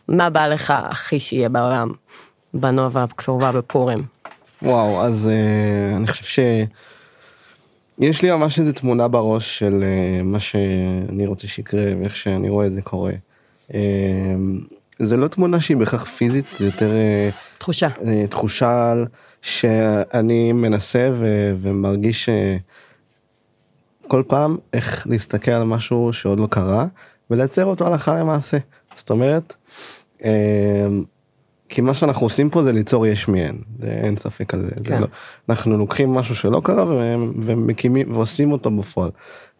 מה 0.07 0.29
בא 0.29 0.47
לך 0.47 0.73
הכי 0.77 1.19
שיהיה 1.19 1.49
בעולם, 1.49 1.91
בנובה 2.53 3.03
הקרובה 3.03 3.51
בפורים? 3.51 4.03
וואו 4.61 5.01
אז 5.01 5.27
אה, 5.27 5.95
אני 5.95 6.07
חושב 6.07 6.23
ש... 6.23 6.39
יש 7.99 8.21
לי 8.21 8.31
ממש 8.31 8.59
איזה 8.59 8.73
תמונה 8.73 9.07
בראש 9.07 9.59
של 9.59 9.83
אה, 9.83 10.23
מה 10.23 10.39
שאני 10.39 11.25
רוצה 11.25 11.47
שיקרה 11.47 11.83
ואיך 11.99 12.15
שאני 12.15 12.49
רואה 12.49 12.67
את 12.67 12.73
זה 12.73 12.81
קורה. 12.81 13.13
אה, 13.73 13.79
זה 14.99 15.17
לא 15.17 15.27
תמונה 15.27 15.59
שהיא 15.59 15.77
בהכרח 15.77 16.05
פיזית 16.05 16.45
זה 16.59 16.65
יותר 16.65 16.95
אה, 16.95 17.29
תחושה. 17.57 17.87
אה, 18.07 18.27
תחושה 18.29 18.93
שאני 19.41 20.51
מנסה 20.51 21.09
ו- 21.13 21.55
ומרגיש 21.61 22.29
אה, 22.29 22.57
כל 24.07 24.23
פעם 24.27 24.57
איך 24.73 25.07
להסתכל 25.09 25.51
על 25.51 25.63
משהו 25.63 26.13
שעוד 26.13 26.39
לא 26.39 26.47
קרה 26.47 26.85
ולייצר 27.29 27.65
אותו 27.65 27.87
הלכה 27.87 28.19
למעשה. 28.19 28.57
זאת 28.95 29.09
אומרת, 29.09 29.55
אה, 30.23 30.87
כי 31.71 31.81
מה 31.81 31.93
שאנחנו 31.93 32.25
עושים 32.25 32.49
פה 32.49 32.63
זה 32.63 32.71
ליצור 32.71 33.07
יש 33.07 33.27
מאין, 33.27 33.55
זה- 33.79 33.87
אין 34.03 34.17
ספק 34.17 34.53
על 34.53 34.61
זה. 34.61 34.69
זה 34.77 34.83
כן. 34.83 35.01
לא, 35.01 35.07
אנחנו 35.49 35.77
לוקחים 35.77 36.13
משהו 36.13 36.35
שלא 36.35 36.61
קרה 36.63 36.85
ו- 36.87 37.15
ומקימים 37.41 38.11
ועושים 38.15 38.51
אותו 38.51 38.71
בפועל. 38.71 39.09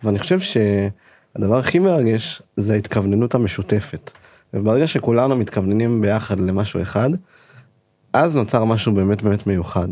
ואני 0.04 0.20
חושב 0.20 0.40
שהדבר 0.40 1.58
הכי 1.58 1.80
מרגש 1.80 2.42
זה 2.58 2.74
ההתכווננות 2.74 3.36
המשותפת. 3.36 4.12
וברגע 4.54 4.88
שכולנו 4.88 5.36
מתכווננים 5.36 6.02
ביחד 6.02 6.40
למשהו 6.40 6.82
אחד, 6.82 7.10
אז 8.14 8.36
נוצר 8.36 8.64
משהו 8.64 8.92
באמת 8.92 9.22
באמת 9.24 9.48
מיוחד. 9.48 9.88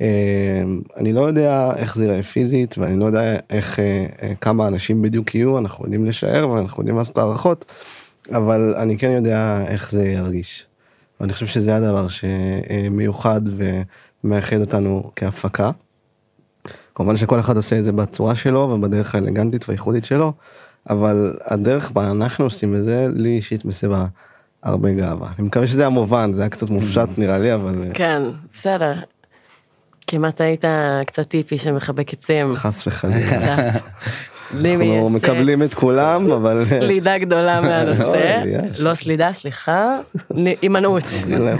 אה, 0.00 0.62
אני 0.96 1.12
לא 1.12 1.20
יודע 1.20 1.72
איך 1.76 1.96
זה 1.96 2.04
ייראה 2.04 2.22
פיזית 2.22 2.78
ואני 2.78 3.00
לא 3.00 3.04
יודע 3.04 3.36
איך 3.50 3.78
אה, 3.78 4.06
אה, 4.22 4.32
כמה 4.40 4.66
אנשים 4.66 5.02
בדיוק 5.02 5.34
יהיו 5.34 5.58
אנחנו 5.58 5.84
יודעים 5.84 6.04
לשער 6.06 6.48
ואנחנו 6.50 6.80
יודעים 6.80 6.96
לעשות 6.96 7.18
הערכות 7.18 7.72
אבל 8.30 8.74
אני 8.78 8.98
כן 8.98 9.10
יודע 9.10 9.64
איך 9.68 9.90
זה 9.90 10.08
ירגיש. 10.08 10.66
ואני 11.22 11.32
חושב 11.32 11.46
שזה 11.46 11.76
הדבר 11.76 12.06
שמיוחד 12.08 13.40
ומאחד 14.24 14.60
אותנו 14.60 15.10
כהפקה. 15.16 15.70
כמובן 16.94 17.16
שכל 17.16 17.40
אחד 17.40 17.56
עושה 17.56 17.78
את 17.78 17.84
זה 17.84 17.92
בצורה 17.92 18.34
שלו 18.34 18.60
ובדרך 18.60 19.14
האלגנטית 19.14 19.68
והייחודית 19.68 20.04
שלו 20.04 20.32
אבל 20.90 21.36
הדרך 21.44 21.90
בה 21.90 22.10
אנחנו 22.10 22.44
עושים 22.44 22.76
את 22.76 22.84
זה 22.84 23.06
לי 23.14 23.28
אישית 23.28 23.64
מסבה 23.64 24.06
הרבה 24.62 24.92
גאווה. 24.92 25.28
אני 25.38 25.46
מקווה 25.46 25.66
שזה 25.66 25.82
היה 25.82 25.88
מובן 25.88 26.32
זה 26.32 26.42
היה 26.42 26.48
קצת 26.48 26.70
מופשט 26.70 27.08
נראה 27.18 27.38
לי 27.38 27.54
אבל 27.54 27.82
אה, 27.84 27.94
כן, 27.94 28.22
בסדר. 28.54 28.94
כמעט 30.06 30.40
היית 30.40 30.64
קצת 31.06 31.28
טיפי 31.28 31.58
שמחבק 31.58 32.12
עצים. 32.12 32.54
חס 32.54 32.86
וחלילה. 32.86 33.56
אנחנו 34.54 35.08
מקבלים 35.10 35.62
את 35.62 35.74
כולם 35.74 36.30
אבל 36.36 36.64
סלידה 36.64 37.18
גדולה 37.18 37.60
מהנושא. 37.68 38.42
לא 38.78 38.94
סלידה, 38.94 39.32
סליחה. 39.32 39.98
הימנעות. 40.62 41.04
לא. 41.26 41.50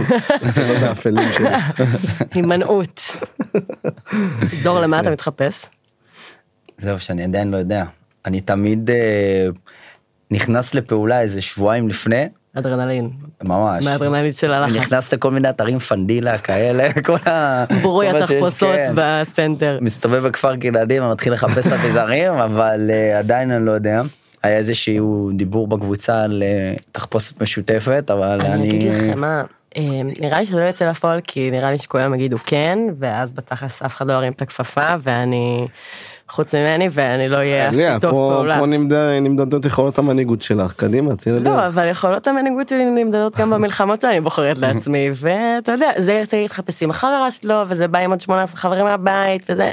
הימנעות. 2.34 3.16
דור, 4.62 4.80
למה 4.80 5.00
אתה 5.00 5.10
מתחפש? 5.10 5.66
זהו 6.78 7.00
שאני 7.00 7.24
עדיין 7.24 7.50
לא 7.50 7.56
יודע. 7.56 7.84
אני 8.26 8.40
תמיד 8.40 8.90
אה, 8.90 9.46
נכנס 10.30 10.74
לפעולה 10.74 11.20
איזה 11.20 11.40
שבועיים 11.42 11.88
לפני, 11.88 12.28
אדרנלין. 12.54 13.10
ממש. 13.44 13.84
מהאדרנלין 13.84 14.32
של 14.32 14.52
הלחץ. 14.52 14.76
נכנס 14.76 15.14
לכל 15.14 15.30
מיני 15.30 15.50
אתרים 15.50 15.78
פנדילה 15.78 16.38
כאלה, 16.38 16.92
כל 17.06 17.28
ה... 17.28 17.64
ברוי 17.82 18.08
התחפושות 18.08 18.74
כן. 18.74 18.92
בסנטר. 18.94 19.78
מסתובב 19.80 20.26
בכפר 20.26 20.54
גלעדים 20.54 21.04
ומתחיל 21.04 21.32
לחפש 21.32 21.66
אביזרים 21.72 22.32
אבל 22.32 22.90
uh, 22.90 23.18
עדיין 23.18 23.50
אני 23.50 23.66
לא 23.66 23.72
יודע. 23.72 24.02
היה 24.42 24.56
איזשהו 24.56 25.30
דיבור 25.34 25.66
בקבוצה 25.66 26.22
על 26.22 26.42
uh, 26.42 26.82
תחפושת 26.92 27.42
משותפת 27.42 28.10
אבל 28.10 28.40
אני 28.40 28.54
אני... 28.54 28.70
אגיד 28.70 28.92
לכם 28.92 29.20
מה, 29.20 29.42
אה, 29.76 30.00
נראה 30.20 30.38
לי 30.38 30.46
שזה 30.46 30.60
לא 30.60 30.68
יצא 30.68 30.90
לפועל 30.90 31.20
כי 31.24 31.50
נראה 31.50 31.70
לי 31.70 31.78
שכולם 31.78 32.14
יגידו 32.14 32.36
כן, 32.46 32.78
ואז 32.98 33.32
בתכלס 33.32 33.82
אף 33.82 33.96
אחד 33.96 34.06
לא 34.06 34.12
ירים 34.12 34.32
את 34.32 34.42
הכפפה 34.42 34.94
ואני 35.02 35.68
חוץ 36.28 36.54
ממני 36.54 36.88
ואני 36.92 37.28
לא 37.28 37.36
אהיה 37.36 37.68
אף 37.68 37.74
לאה, 37.74 37.94
שיתוף 37.94 38.10
פה 38.10 38.30
פעולה. 38.34 38.58
פה 38.58 38.66
נמדד- 38.66 39.18
נמדדות 39.22 39.64
יכולות 39.64 39.98
המנהיגות 39.98 40.42
שלך, 40.42 40.72
קדימה, 40.72 41.16
צאי 41.16 41.32
לא, 41.32 41.38
לדרך. 41.38 41.54
אבל 41.74 41.88
יכולות 41.88 42.28
המנהיגות 42.28 42.68
שלי 42.68 42.84
נמדדות 42.84 43.36
גם 43.36 43.50
במלחמות 43.50 44.00
שאני 44.00 44.20
בוחרת 44.20 44.58
לעצמי, 44.58 45.10
ואתה 45.14 45.72
יודע, 45.72 45.90
זה 45.98 46.12
יוצא 46.12 46.36
להתחפש 46.36 46.82
עם 46.82 46.90
החברה 46.90 47.30
שלו, 47.30 47.54
וזה 47.68 47.88
בא 47.88 47.98
עם 47.98 48.10
עוד 48.10 48.20
18 48.20 48.56
חברים 48.56 48.84
מהבית, 48.84 49.46
וזה... 49.48 49.70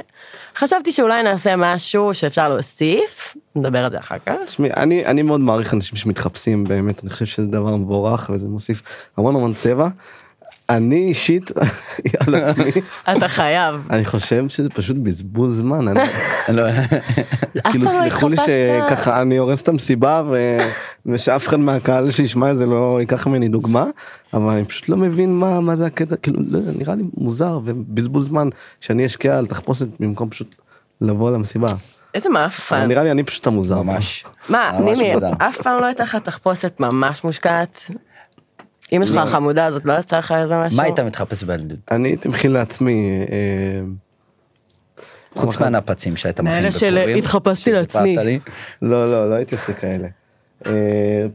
חשבתי 0.56 0.92
שאולי 0.92 1.24
נעשה 1.24 1.56
משהו 1.56 2.14
שאפשר 2.14 2.50
להוסיף, 2.50 3.38
נדבר 3.56 3.86
על 3.86 3.92
זה 3.92 4.00
אחר 4.00 4.16
כך. 4.26 4.34
תשמעי, 4.46 4.72
אני, 4.74 5.06
אני 5.06 5.22
מאוד 5.22 5.40
מעריך 5.40 5.74
אנשים 5.74 5.98
שמתחפשים 5.98 6.64
באמת, 6.64 7.04
אני 7.04 7.10
חושב 7.10 7.26
שזה 7.26 7.48
דבר 7.48 7.76
מבורך 7.76 8.30
וזה 8.34 8.48
מוסיף 8.48 8.82
המון 9.18 9.36
המון 9.36 9.54
צבע. 9.54 9.88
אני 10.70 10.96
אישית, 10.96 11.52
על 12.28 12.36
עצמי, 12.36 12.72
אתה 13.12 13.28
חייב. 13.28 13.88
אני 13.90 14.06
חושב 14.06 14.50
שזה 14.50 14.70
פשוט 14.70 14.98
בזבוז 14.98 15.58
זמן. 15.58 15.88
אני, 15.88 16.00
לא, 16.56 16.64
כאילו 17.72 17.86
לא 17.86 17.90
סלחו 17.90 18.30
לי. 18.30 18.38
שככה 18.38 19.22
אני 19.22 19.38
הורס 19.38 19.62
את 19.62 19.68
המסיבה 19.68 20.24
ו... 20.30 20.58
ושאף 21.06 21.48
אחד 21.48 21.60
מהקהל 21.60 22.12
שישמע 22.12 22.52
את 22.52 22.58
זה 22.58 22.66
לא 22.66 22.98
ייקח 23.00 23.28
ממני 23.28 23.48
דוגמה 23.48 23.86
אבל 24.34 24.54
אני 24.54 24.66
פשוט 24.66 24.90
לא 24.90 24.98
מבין 24.98 25.34
מה 25.36 25.60
מה 25.60 25.76
זה 25.76 25.86
הקטע 25.86 26.16
כאילו 26.16 26.40
לא, 26.48 26.60
נראה 26.76 26.96
לי 26.96 27.04
מוזר 27.18 27.60
ובזבוז 27.66 28.26
זמן 28.26 28.50
שאני 28.82 29.06
אשקיע 29.06 29.38
על 29.38 29.46
תחפושת 29.46 29.88
במקום 30.00 30.30
פשוט 30.30 30.56
לבוא 31.02 31.32
למסיבה. 31.32 31.68
איזה 32.14 32.30
מאפן. 32.30 32.86
נראה 32.86 33.04
לי 33.04 33.12
אני 33.12 33.24
פשוט 33.24 33.48
המוזר. 33.48 33.82
ממש. 33.82 34.26
מה, 34.50 34.72
נימי. 34.80 35.14
אף 35.38 35.62
פעם 35.62 35.82
לא 35.82 35.86
הייתה 35.86 36.04
לך 36.04 36.16
תחפושת 36.16 36.80
ממש 36.80 37.24
מושקעת? 37.24 37.92
אמא 38.92 39.06
שלך 39.06 39.18
החמודה 39.18 39.66
הזאת 39.66 39.86
לא 39.86 39.94
עשתה 39.94 40.18
לך 40.18 40.32
איזה 40.32 40.58
משהו? 40.58 40.78
מה 40.78 40.84
היית 40.84 41.00
מתחפש 41.00 41.44
בילדות? 41.44 41.80
אני 41.92 42.10
הייתי 42.10 42.30
מכין 42.30 42.52
לעצמי. 42.52 43.26
אה, 43.32 43.82
חוץ 45.36 45.60
מהנפצים 45.60 46.16
שהיית 46.16 46.40
מכין 46.40 46.54
מאלה 46.54 46.72
של 46.72 46.98
בפורים, 46.98 47.18
התחפשתי 47.18 47.72
לעצמי. 47.72 48.40
לא 48.82 49.12
לא 49.12 49.30
לא 49.30 49.36
הייתי 49.36 49.56
עושה 49.56 49.74
כאלה. 49.74 50.08
אה, 50.66 50.72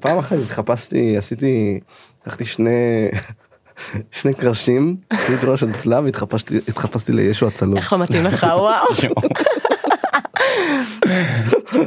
פעם 0.00 0.18
אחת 0.18 0.36
התחפשתי 0.44 1.16
עשיתי 1.16 1.80
לקחתי 2.26 2.44
שני 2.44 3.08
שני 4.20 4.34
קרשים 4.34 4.96
עשיתי 5.10 5.46
ראש 5.46 5.60
של 5.60 5.72
צלב 5.76 6.06
התחפשתי 6.06 6.56
התחפשתי 6.68 7.12
לישו 7.12 7.46
הצלוב. 7.46 7.76
איך 7.76 7.92
לא 7.92 7.98
מתאים 7.98 8.24
לך, 8.24 8.46
וואו. 8.56 8.86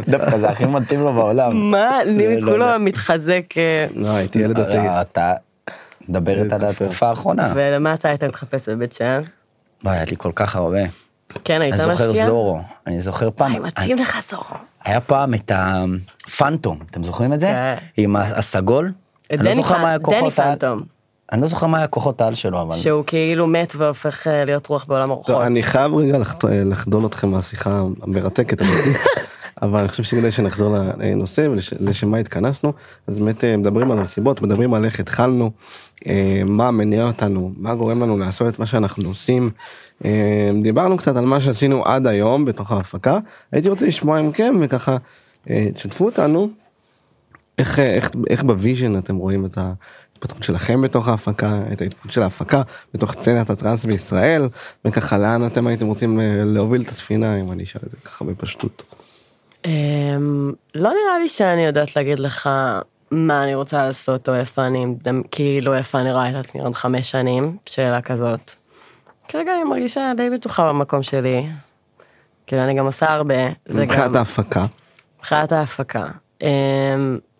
דווקא 0.07 0.37
זה 0.37 0.49
הכי 0.49 0.65
מתאים 0.65 0.99
לו 0.99 1.13
בעולם. 1.13 1.71
מה, 1.71 1.99
נימי 2.05 2.41
לא, 2.41 2.51
כולו 2.51 2.57
לא. 2.57 2.77
מתחזק. 2.77 3.43
אה, 3.57 3.87
לא 3.95 4.09
הייתי 4.09 4.39
ילד 4.39 4.59
אטאיסט. 4.59 5.17
מדברת 6.09 6.53
על. 6.53 6.63
התקופה 6.65 7.09
האחרונה. 7.09 7.51
ולמה 7.55 7.93
אתה 7.93 8.07
היית 8.09 8.23
מתחפש 8.23 8.69
בבית 8.69 8.93
שאן? 8.93 9.21
וואי, 9.83 9.95
היה 9.95 10.05
לי 10.09 10.15
כל 10.17 10.31
כך 10.35 10.55
הרבה. 10.55 10.79
כן, 11.43 11.61
היית 11.61 11.73
אני 11.73 11.83
זוכר 11.83 12.09
משקיע? 12.09 12.25
זורו, 12.25 12.59
אני 12.87 13.01
זוכר 13.01 13.29
פעם, 13.35 13.51
וואי, 13.51 13.63
מתאים 13.67 13.97
לך 13.97 14.17
זורו. 14.29 14.43
היה 14.85 15.01
פעם 15.01 15.33
את 15.33 15.51
הפנטום, 15.55 16.79
אתם 16.91 17.03
זוכרים 17.03 17.33
את 17.33 17.39
זה? 17.39 17.47
כן. 17.47 17.75
עם 17.97 18.15
הסגול? 18.15 18.91
אני 19.31 19.37
לא 19.37 19.43
דני 19.43 19.55
זוכר 19.55 19.77
מה 19.77 19.89
היה 19.89 19.97
פנ- 19.97 20.01
דני 20.09 20.19
כוחות 20.19 20.39
העל. 20.39 20.51
פנטום, 20.59 20.81
אני 21.31 21.41
לא 21.41 21.47
זוכר 21.47 21.67
מה 21.67 21.77
היה 21.77 21.87
כוחות 21.87 22.21
העל 22.21 22.35
שלו, 22.35 22.61
אבל... 22.61 22.75
שהוא 22.75 23.03
כאילו 23.07 23.47
מת 23.47 23.73
והופך 23.75 24.27
אה, 24.27 24.45
להיות 24.45 24.67
רוח 24.67 24.85
בעולם 24.85 25.11
הרוחות. 25.11 25.35
טוב, 25.35 25.41
אני 25.41 25.63
חייב 25.63 25.95
רגע 25.95 26.17
לחדול 26.65 27.05
אתכם 27.05 27.29
מהשיחה 27.31 27.81
המרתקת. 28.01 28.61
אבל 29.61 29.79
אני 29.79 29.87
חושב 29.87 30.03
שכדאי 30.03 30.31
שנחזור 30.31 30.75
לנושא 30.97 31.47
ולשם 31.51 32.11
מה 32.11 32.17
התכנסנו 32.17 32.73
אז 33.07 33.19
באמת 33.19 33.43
אה, 33.43 33.57
מדברים 33.57 33.91
על 33.91 33.97
המסיבות 33.97 34.41
מדברים 34.41 34.73
על 34.73 34.85
איך 34.85 34.99
התחלנו 34.99 35.51
אה, 36.07 36.41
מה 36.45 36.71
מניע 36.71 37.03
אותנו 37.03 37.51
מה 37.57 37.75
גורם 37.75 38.03
לנו 38.03 38.17
לעשות 38.17 38.53
את 38.53 38.59
מה 38.59 38.65
שאנחנו 38.65 39.09
עושים. 39.09 39.49
אה, 40.05 40.51
דיברנו 40.63 40.97
קצת 40.97 41.15
על 41.15 41.25
מה 41.25 41.41
שעשינו 41.41 41.85
עד 41.85 42.07
היום 42.07 42.45
בתוך 42.45 42.71
ההפקה 42.71 43.19
הייתי 43.51 43.69
רוצה 43.69 43.85
לשמוע 43.85 44.21
מכם 44.21 44.55
וככה 44.61 44.97
תשתפו 45.73 46.05
אותנו 46.05 46.49
איך 47.57 47.79
איך 47.79 48.11
איך 48.29 48.43
ב 48.43 48.51
vision 48.51 48.97
אתם 48.97 49.15
רואים 49.15 49.45
את 49.45 49.57
ההתפתחות 49.57 50.43
שלכם 50.43 50.81
בתוך 50.81 51.07
ההפקה 51.07 51.61
את 51.71 51.81
ההתפתחות 51.81 52.11
של 52.11 52.21
ההפקה 52.21 52.61
בתוך 52.93 53.11
סצנת 53.11 53.49
הטראנס 53.49 53.85
בישראל 53.85 54.49
וככה 54.85 55.17
לאן 55.17 55.47
אתם 55.47 55.67
הייתם 55.67 55.85
רוצים 55.85 56.19
להוביל 56.45 56.81
את 56.81 56.89
הספינה 56.89 57.39
אם 57.39 57.51
אני 57.51 57.63
אשאל 57.63 57.81
את 57.85 57.91
זה 57.91 57.97
ככה 58.03 58.25
בפשטות. 58.25 58.83
אמ, 59.67 60.51
לא 60.75 60.89
נראה 60.89 61.19
לי 61.19 61.27
שאני 61.27 61.65
יודעת 61.65 61.95
להגיד 61.95 62.19
לך 62.19 62.49
מה 63.11 63.43
אני 63.43 63.55
רוצה 63.55 63.85
לעשות 63.85 64.29
או 64.29 64.35
איפה 64.35 64.65
אני, 64.67 64.85
כאילו 65.31 65.73
איפה 65.73 65.99
אני 65.99 66.11
רואה 66.13 66.29
את 66.29 66.35
עצמי 66.35 66.61
עוד 66.61 66.75
חמש 66.75 67.11
שנים, 67.11 67.57
שאלה 67.65 68.01
כזאת. 68.01 68.51
כרגע 69.27 69.55
אני 69.55 69.63
מרגישה 69.63 70.11
די 70.17 70.29
בטוחה 70.29 70.69
במקום 70.69 71.03
שלי. 71.03 71.47
כאילו 72.47 72.63
אני 72.63 72.73
גם 72.73 72.85
עושה 72.85 73.13
הרבה, 73.13 73.35
מבחינת 73.69 74.15
ההפקה. 74.15 74.65
מבחינת 75.19 75.51
ההפקה. 75.51 76.05
אמ, 76.41 76.47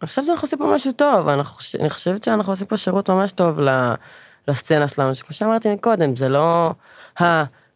אני 0.02 0.08
חושבת 0.08 0.26
שאנחנו 0.26 0.46
עושים 0.46 0.60
פה 0.60 0.72
משהו 0.76 0.92
טוב, 0.92 1.28
אני 1.80 1.90
חושבת 1.90 2.24
שאנחנו 2.24 2.54
עושים 2.54 2.68
פה 2.68 2.78
שירות 2.78 3.10
ממש 3.10 3.32
טוב 3.32 3.60
לסצנה 4.48 4.88
שלנו, 4.88 5.16
שכמו 5.16 5.34
שאמרתי 5.34 5.70
מקודם, 5.70 6.16
זה 6.16 6.30
לא 6.30 6.72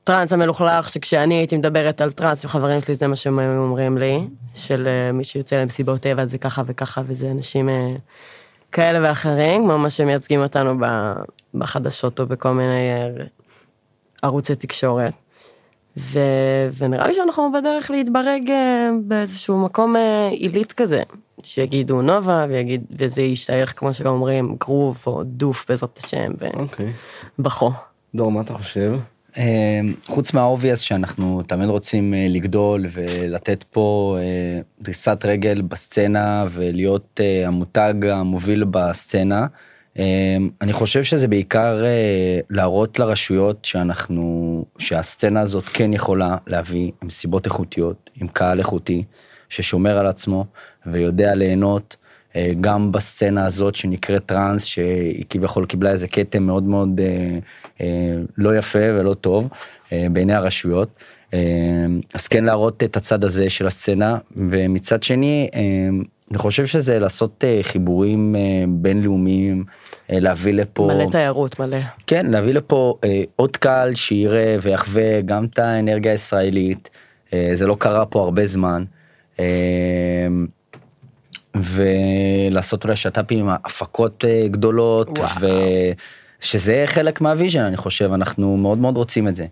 הטראנס 0.03 0.33
המלוכלך 0.33 0.89
שכשאני 0.89 1.35
הייתי 1.35 1.57
מדברת 1.57 2.01
על 2.01 2.11
טראנס 2.11 2.43
עם 2.43 2.49
חברים 2.49 2.81
שלי 2.81 2.95
זה 2.95 3.07
מה 3.07 3.15
שהם 3.15 3.39
היו 3.39 3.63
אומרים 3.63 3.97
לי, 3.97 4.27
של 4.55 4.87
אה, 4.87 5.11
מי 5.11 5.23
שיוצא 5.23 5.55
למסיבות 5.55 6.01
טבע 6.01 6.25
זה 6.25 6.37
ככה 6.37 6.61
וככה 6.65 7.01
וזה 7.07 7.31
אנשים 7.31 7.69
אה, 7.69 7.91
כאלה 8.71 9.09
ואחרים, 9.09 9.63
כמו 9.63 9.77
מה 9.77 9.89
שמייצגים 9.89 10.41
אותנו 10.43 10.85
בחדשות 11.53 12.19
או 12.19 12.25
בכל 12.27 12.51
מיני 12.51 12.89
אה, 12.91 13.25
ערוצי 14.21 14.55
תקשורת. 14.55 15.13
ו... 15.97 16.19
ונראה 16.77 17.07
לי 17.07 17.13
שאנחנו 17.13 17.51
בדרך 17.51 17.91
להתברג 17.91 18.51
באיזשהו 19.03 19.65
מקום 19.65 19.95
עילית 20.31 20.73
כזה, 20.73 21.03
שיגידו 21.43 22.01
נובה 22.01 22.45
ויגיד, 22.49 22.83
וזה 22.91 23.21
ישתייך 23.21 23.73
כמו 23.77 23.93
שגם 23.93 24.11
אומרים 24.11 24.55
גרוב 24.59 25.03
או 25.07 25.23
דוף 25.23 25.65
בעזרת 25.69 25.99
השם 26.03 26.31
אוקיי. 26.53 26.93
ובכו. 27.39 27.71
דור 28.15 28.31
מה 28.31 28.41
אתה 28.41 28.53
חושב? 28.53 28.93
אה, 29.37 29.79
חוץ 30.05 30.33
מה 30.33 30.43
obvious 30.43 30.79
שאנחנו 30.79 31.41
תמיד 31.47 31.69
רוצים 31.69 32.13
אה, 32.13 32.27
לגדול 32.29 32.85
ולתת 32.91 33.63
פה 33.63 34.17
אה, 34.19 34.61
דריסת 34.81 35.25
רגל 35.25 35.61
בסצנה 35.61 36.45
ולהיות 36.51 37.19
אה, 37.23 37.47
המותג 37.47 37.93
המוביל 38.11 38.63
בסצנה. 38.63 39.45
אה, 39.99 40.37
אני 40.61 40.73
חושב 40.73 41.03
שזה 41.03 41.27
בעיקר 41.27 41.83
להראות 42.49 42.99
לרשויות 42.99 43.65
שאנחנו, 43.65 44.65
שהסצנה 44.77 45.41
הזאת 45.41 45.63
כן 45.63 45.93
יכולה 45.93 46.37
להביא 46.47 46.91
מסיבות 47.03 47.45
איכותיות, 47.45 48.09
עם 48.15 48.27
קהל 48.27 48.59
איכותי, 48.59 49.03
ששומר 49.49 49.97
על 49.97 50.05
עצמו 50.05 50.45
ויודע 50.85 51.35
ליהנות. 51.35 51.95
אה, 52.35 52.51
גם 52.61 52.91
בסצנה 52.91 53.45
הזאת 53.45 53.75
שנקראת 53.75 54.25
טראנס 54.25 54.63
שהיא 54.63 55.25
כביכול 55.29 55.65
קיבלה 55.65 55.91
איזה 55.91 56.07
כתם 56.07 56.43
מאוד 56.43 56.63
מאוד 56.63 56.99
אה, 56.99 57.37
אה, 57.81 58.15
לא 58.37 58.57
יפה 58.57 58.79
ולא 58.79 59.13
טוב 59.13 59.49
בעיני 60.11 60.33
הרשויות. 60.33 60.89
אז 62.13 62.27
כן 62.29 62.43
להראות 62.43 62.83
את 62.83 62.97
הצד 62.97 63.23
הזה 63.23 63.49
של 63.49 63.67
הסצנה 63.67 64.17
ומצד 64.35 65.03
שני 65.03 65.49
אני 66.31 66.37
חושב 66.37 66.65
שזה 66.65 66.99
לעשות 66.99 67.43
חיבורים 67.61 68.35
בינלאומיים 68.69 69.63
להביא 70.09 70.53
לפה 70.53 70.87
מלא 70.87 71.05
תיירות 71.11 71.59
מלא. 71.59 71.77
כן 72.07 72.25
להביא 72.25 72.53
לפה 72.53 72.97
עוד 73.35 73.57
קהל 73.57 73.95
שיראה 73.95 74.57
ויחווה 74.61 75.21
גם 75.21 75.45
את 75.45 75.59
האנרגיה 75.59 76.11
הישראלית 76.11 76.89
זה 77.31 77.67
לא 77.67 77.75
קרה 77.79 78.05
פה 78.05 78.21
הרבה 78.23 78.45
זמן. 78.45 78.83
ולעשות 81.55 82.83
אולי 82.83 82.95
שת"פים 82.95 83.39
עם 83.39 83.55
הפקות 83.65 84.25
אה, 84.25 84.47
גדולות 84.47 85.19
וואו. 85.19 85.49
ושזה 86.41 86.83
חלק 86.85 87.21
מה 87.21 87.32
vision 87.32 87.63
אני 87.63 87.77
חושב 87.77 88.13
אנחנו 88.13 88.57
מאוד 88.57 88.77
מאוד 88.77 88.97
רוצים 88.97 89.27
את 89.27 89.35
זה. 89.35 89.45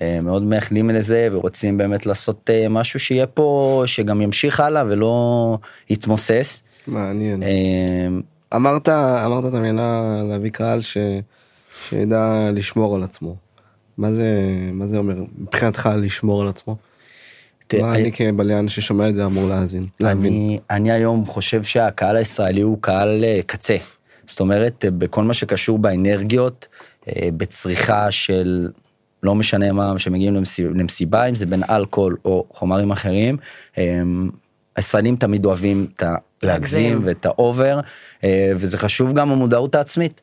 אה, 0.00 0.20
מאוד 0.20 0.42
מייחלים 0.42 0.90
לזה 0.90 1.28
ורוצים 1.32 1.78
באמת 1.78 2.06
לעשות 2.06 2.50
אה, 2.50 2.66
משהו 2.70 3.00
שיהיה 3.00 3.26
פה 3.26 3.82
שגם 3.86 4.20
ימשיך 4.20 4.60
הלאה 4.60 4.84
ולא 4.86 5.58
יתמוסס. 5.90 6.62
מעניין. 6.86 7.42
אמרת 8.54 8.88
אמרת 8.88 9.44
את 9.44 9.54
המילה 9.54 10.22
להביא 10.28 10.50
קהל 10.50 10.80
ש... 10.80 10.96
שידע 11.88 12.50
לשמור 12.52 12.96
על 12.96 13.02
עצמו. 13.02 13.36
מה 13.98 14.12
זה 14.12 14.56
מה 14.72 14.86
זה 14.86 14.98
אומר 14.98 15.14
מבחינתך 15.38 15.90
לשמור 15.96 16.42
על 16.42 16.48
עצמו? 16.48 16.76
תראה, 17.68 17.82
מה 17.82 17.94
אני 17.94 18.12
כבליין 18.12 18.68
ששומע 18.68 19.08
את 19.08 19.14
זה 19.14 19.24
אמור 19.26 19.48
להאזין? 19.48 19.86
להבין. 20.00 20.32
אני, 20.32 20.58
אני 20.70 20.92
היום 20.92 21.26
חושב 21.26 21.62
שהקהל 21.62 22.16
הישראלי 22.16 22.60
הוא 22.60 22.78
קהל 22.80 23.24
אה, 23.24 23.40
קצה. 23.46 23.76
זאת 24.28 24.40
אומרת, 24.40 24.84
אה, 24.84 24.90
בכל 24.90 25.24
מה 25.24 25.34
שקשור 25.34 25.78
באנרגיות, 25.78 26.66
אה, 27.08 27.28
בצריכה 27.36 28.12
של 28.12 28.68
לא 29.22 29.34
משנה 29.34 29.72
מה, 29.72 29.98
שמגיעים 29.98 30.34
למסיבה, 30.34 30.70
למסיבה, 30.74 31.24
אם 31.24 31.34
זה 31.34 31.46
בין 31.46 31.62
אלכוהול 31.70 32.16
או 32.24 32.44
חומרים 32.52 32.90
אחרים, 32.90 33.36
אה, 33.78 34.02
הישראלים 34.76 35.16
תמיד 35.16 35.44
אוהבים 35.44 35.86
את 35.96 36.02
ה... 36.02 36.14
להגזים. 36.42 37.00
ואת 37.04 37.26
האובר, 37.26 37.80
וזה 38.56 38.78
חשוב 38.78 39.12
גם 39.12 39.30
המודעות 39.30 39.74
העצמית. 39.74 40.20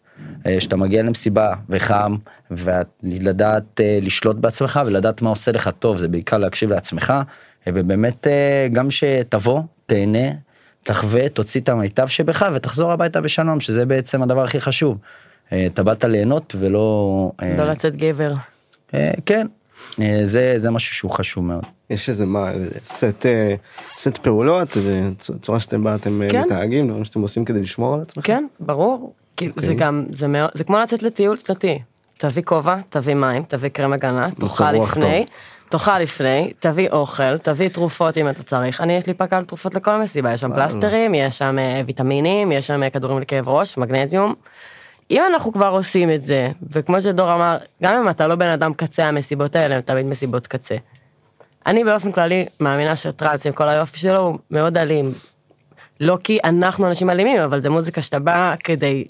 אה, 0.47 0.61
שאתה 0.61 0.75
מגיע 0.75 1.03
למסיבה 1.03 1.53
וחם, 1.69 2.15
ולדעת 2.51 3.81
אה, 3.81 3.99
לשלוט 4.01 4.37
בעצמך 4.37 4.79
ולדעת 4.85 5.21
מה 5.21 5.29
עושה 5.29 5.51
לך 5.51 5.69
טוב, 5.79 5.97
זה 5.97 6.07
בעיקר 6.07 6.37
להקשיב 6.37 6.69
לעצמך, 6.69 7.13
ובאמת 7.67 8.27
אה, 8.27 8.67
גם 8.71 8.91
שתבוא, 8.91 9.61
תהנה, 9.85 10.31
תחווה, 10.83 11.29
תוציא 11.29 11.61
את 11.61 11.69
המיטב 11.69 12.07
שבך 12.07 12.45
ותחזור 12.53 12.91
הביתה 12.91 13.21
בשלום, 13.21 13.59
שזה 13.59 13.85
בעצם 13.85 14.21
הדבר 14.21 14.43
הכי 14.43 14.61
חשוב. 14.61 14.97
אתה 15.47 15.83
באת 15.83 16.03
ליהנות 16.03 16.55
ולא... 16.59 17.31
אה, 17.43 17.57
לא 17.57 17.65
לצאת 17.65 17.95
גבר. 17.95 18.33
אה, 18.93 19.11
כן, 19.25 19.47
זה, 20.23 20.53
זה 20.57 20.71
משהו 20.71 20.95
שהוא 20.95 21.11
חשוב 21.11 21.45
מאוד. 21.45 21.63
יש 21.89 22.09
איזה 22.09 22.25
מה, 22.25 22.51
סט, 22.85 23.25
סט 23.97 24.17
פעולות, 24.17 24.77
צורה 25.41 25.59
שאתם 25.59 25.83
בה, 25.83 25.95
אתם 25.95 26.21
אה, 26.21 26.29
כן. 26.29 26.41
מתנהגים, 26.41 26.87
דברים 26.87 27.05
שאתם 27.05 27.21
עושים 27.21 27.45
כדי 27.45 27.61
לשמור 27.61 27.93
על 27.93 28.01
עצמכם? 28.01 28.27
כן, 28.27 28.45
ברור. 28.59 29.13
כאילו, 29.37 29.53
זה 29.55 29.67
אוקיי. 29.67 29.79
גם, 29.79 30.05
זה 30.09 30.27
מאוד, 30.27 30.49
זה 30.53 30.63
כמו 30.63 30.77
לצאת 30.77 31.03
לטיול 31.03 31.37
שנתי. 31.37 31.79
תביא 32.17 32.43
כובע, 32.43 32.75
תביא 32.89 33.13
מים, 33.13 33.43
תביא 33.43 33.69
קרם 33.69 33.93
הגנה, 33.93 34.27
תאכל 34.39 34.71
לפני, 34.71 35.25
תאכל 35.69 35.99
לפני, 35.99 36.53
תביא 36.59 36.89
אוכל, 36.91 37.37
תביא 37.37 37.67
תרופות 37.67 38.17
אם 38.17 38.29
אתה 38.29 38.43
צריך. 38.43 38.81
אני, 38.81 38.93
יש 38.93 39.07
לי 39.07 39.13
פקל 39.13 39.43
תרופות 39.43 39.75
לכל 39.75 39.97
מסיבה, 39.97 40.33
יש 40.33 40.41
שם 40.41 40.53
פלסטרים, 40.55 41.13
יש 41.13 41.37
שם 41.37 41.59
אה, 41.59 41.81
ויטמינים, 41.85 42.51
יש 42.51 42.67
שם 42.67 42.83
אה, 42.83 42.89
כדורים 42.89 43.19
לכאב 43.19 43.49
ראש, 43.49 43.77
מגנזיום. 43.77 44.33
אם 45.11 45.23
אנחנו 45.33 45.53
כבר 45.53 45.67
עושים 45.67 46.11
את 46.11 46.21
זה, 46.21 46.49
וכמו 46.71 47.01
שדור 47.01 47.33
אמר, 47.33 47.57
גם 47.83 47.95
אם 47.95 48.09
אתה 48.09 48.27
לא 48.27 48.35
בן 48.35 48.49
אדם 48.49 48.73
קצה, 48.73 49.05
המסיבות 49.05 49.55
האלה 49.55 49.75
הן 49.75 49.81
תמיד 49.81 50.05
מסיבות 50.05 50.47
קצה. 50.47 50.75
אני 51.65 51.83
באופן 51.83 52.11
כללי 52.11 52.45
מאמינה 52.59 52.95
שטראנס 52.95 53.45
עם 53.45 53.53
כל 53.53 53.69
היופי 53.69 53.99
שלו 53.99 54.19
הוא 54.19 54.37
מאוד 54.51 54.77
אלים. 54.77 55.11
לא 55.99 56.17
כי 56.23 56.39
אנחנו 56.43 56.87
אנשים 56.87 57.09
אלימים, 57.09 57.41
אבל 57.41 57.61
זה 57.61 57.69
מוזיקה 57.69 58.01
שאתה 58.01 58.19
בא 58.19 58.55
כדי 58.63 59.05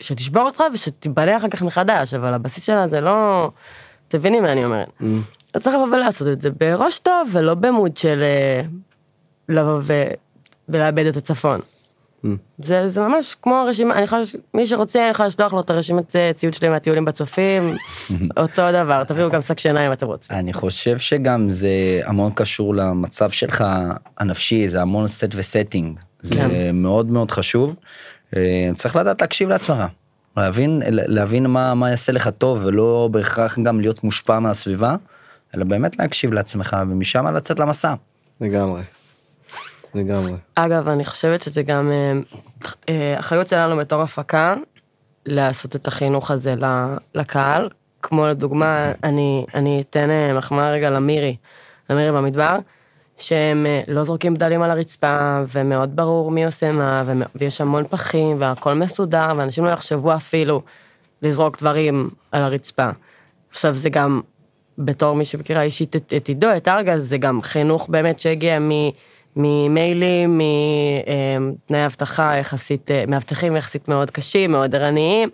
שתשבור 0.00 0.42
אותך 0.42 0.62
ושתיבנה 0.72 1.36
אחר 1.36 1.48
כך 1.48 1.62
מחדש, 1.62 2.14
אבל 2.14 2.34
הבסיס 2.34 2.64
שלה 2.64 2.88
זה 2.88 3.00
לא... 3.00 3.50
תביני 4.08 4.40
מה 4.40 4.52
אני 4.52 4.64
אומרת. 4.64 4.88
אז 5.54 5.62
צריך 5.62 5.76
לבוא 5.76 5.96
ולעשות 5.96 6.28
את 6.28 6.40
זה 6.40 6.50
בראש 6.50 6.98
טוב 6.98 7.28
ולא 7.32 7.54
במוד 7.54 7.96
של 7.96 8.22
אה, 8.22 8.62
לבוא 9.48 9.80
ו... 9.82 10.04
ולאבד 10.68 11.06
את 11.06 11.16
הצפון. 11.16 11.60
זה, 12.58 12.88
זה 12.88 13.00
ממש 13.00 13.36
כמו 13.42 13.54
הרשימה, 13.54 13.94
אני 13.94 14.02
יכולה, 14.02 14.22
מי 14.54 14.66
שרוצה 14.66 15.02
אני 15.02 15.10
יכולה 15.10 15.28
לשלוח 15.28 15.52
לו 15.52 15.60
את 15.60 15.70
הרשימת 15.70 16.16
אה, 16.16 16.30
ציוד 16.34 16.54
שלי 16.54 16.68
מהטיולים 16.68 17.04
בצופים, 17.04 17.62
אותו 18.40 18.62
דבר, 18.72 19.04
תביאו 19.04 19.30
גם 19.30 19.40
שק 19.40 19.58
שינה 19.58 19.86
אם 19.86 19.92
אתם 19.92 20.06
רוצים. 20.06 20.36
אני 20.36 20.52
חושב 20.52 20.98
שגם 20.98 21.50
זה 21.50 22.00
המון 22.04 22.32
קשור 22.34 22.74
למצב 22.74 23.30
שלך 23.30 23.64
הנפשי, 24.18 24.68
זה 24.68 24.82
המון 24.82 25.08
סט 25.08 25.34
וסטינג. 25.34 25.98
זה 26.22 26.34
כן. 26.34 26.76
מאוד 26.76 27.10
מאוד 27.10 27.30
חשוב. 27.30 27.76
אה, 28.36 28.70
צריך 28.74 28.96
לדעת 28.96 29.20
להקשיב 29.20 29.48
לעצמך. 29.48 29.78
להבין, 30.36 30.82
להבין 30.86 31.46
מה, 31.46 31.74
מה 31.74 31.90
יעשה 31.90 32.12
לך 32.12 32.28
טוב 32.28 32.60
ולא 32.64 33.08
בהכרח 33.12 33.58
גם 33.58 33.80
להיות 33.80 34.04
מושפע 34.04 34.38
מהסביבה, 34.38 34.96
אלא 35.54 35.64
באמת 35.64 35.98
להקשיב 35.98 36.32
לעצמך 36.32 36.76
ומשם 36.90 37.26
לצאת 37.26 37.58
למסע. 37.58 37.94
לגמרי. 38.40 38.82
לגמרי. 39.94 40.32
אגב, 40.54 40.88
אני 40.88 41.04
חושבת 41.04 41.42
שזה 41.42 41.62
גם 41.62 41.92
אה, 41.92 42.12
אה, 42.88 43.20
אחריות 43.20 43.48
שלנו 43.48 43.76
בתור 43.76 44.02
הפקה, 44.02 44.54
לעשות 45.26 45.76
את 45.76 45.88
החינוך 45.88 46.30
הזה 46.30 46.54
ל- 46.54 46.96
לקהל. 47.14 47.68
כמו 48.02 48.26
לדוגמה, 48.26 48.92
אני, 49.04 49.46
אני 49.54 49.80
אתן 49.80 50.10
אה, 50.10 50.32
מחמאה 50.32 50.70
רגע 50.70 50.90
למירי, 50.90 51.36
למירי 51.90 52.12
במדבר, 52.12 52.58
שהם 53.16 53.66
אה, 53.66 53.82
לא 53.88 54.04
זורקים 54.04 54.34
בדלים 54.34 54.62
על 54.62 54.70
הרצפה, 54.70 55.42
ומאוד 55.48 55.96
ברור 55.96 56.30
מי 56.30 56.44
עושה 56.44 56.72
מה, 56.72 57.02
ויש 57.34 57.60
המון 57.60 57.84
פחים, 57.90 58.36
והכל 58.40 58.74
מסודר, 58.74 59.32
ואנשים 59.36 59.64
לא 59.64 59.70
יחשבו 59.70 60.14
אפילו 60.14 60.62
לזרוק 61.22 61.58
דברים 61.58 62.10
על 62.32 62.42
הרצפה. 62.42 62.88
עכשיו, 63.50 63.74
זה 63.74 63.88
גם, 63.88 64.20
בתור 64.78 65.14
מי 65.16 65.24
שמכירה 65.24 65.62
אישית 65.62 65.96
את, 65.96 66.12
את 66.16 66.28
עידו, 66.28 66.46
את 66.56 66.68
ארגז, 66.68 67.08
זה 67.08 67.18
גם 67.18 67.42
חינוך 67.42 67.88
באמת 67.88 68.20
שהגיע 68.20 68.58
מ... 68.58 68.70
ממיילים, 69.36 70.40
מתנאי 71.40 71.86
אבטחה 71.86 72.36
יחסית, 72.36 72.90
אה, 72.90 73.04
מאבטחים 73.08 73.56
יחסית 73.56 73.88
מאוד 73.88 74.10
קשים, 74.10 74.52
מאוד 74.52 74.74
ערניים. 74.74 75.28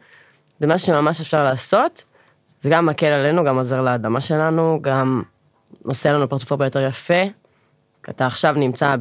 זה 0.60 0.66
משהו 0.66 0.86
שממש 0.86 1.20
אפשר 1.20 1.44
לעשות, 1.44 2.04
זה 2.62 2.70
גם 2.70 2.86
מקל 2.86 3.06
עלינו, 3.06 3.44
גם 3.44 3.58
עוזר 3.58 3.82
לאדמה 3.82 4.20
שלנו, 4.20 4.78
גם 4.82 5.22
עושה 5.84 6.12
לנו 6.12 6.28
פרצוף 6.28 6.52
הרבה 6.52 6.66
יותר 6.66 6.80
יפה. 6.80 7.41
אתה 8.10 8.26
עכשיו 8.26 8.54
נמצא 8.56 8.96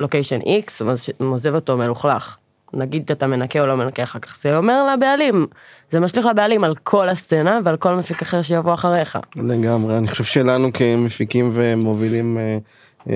בלוקיישן 0.00 0.40
X, 0.40 0.82
ועוזב 1.20 1.54
אותו 1.54 1.76
מלוכלך. 1.76 2.36
נגיד 2.72 3.10
אתה 3.10 3.26
מנקה 3.26 3.60
או 3.60 3.66
לא 3.66 3.76
מנקה 3.76 4.02
אחר 4.02 4.18
כך, 4.18 4.36
זה 4.36 4.56
אומר 4.56 4.94
לבעלים, 4.94 5.46
זה 5.90 6.00
משליך 6.00 6.26
לבעלים 6.26 6.64
על 6.64 6.74
כל 6.74 7.08
הסצנה 7.08 7.60
ועל 7.64 7.76
כל 7.76 7.94
מפיק 7.94 8.22
אחר 8.22 8.42
שיבוא 8.42 8.74
אחריך. 8.74 9.18
לגמרי, 9.36 9.98
אני 9.98 10.08
חושב 10.08 10.24
שלנו 10.24 10.72
כמפיקים 10.72 11.50
ומובילים 11.52 12.38
אה, 12.38 12.58
אה, 13.10 13.14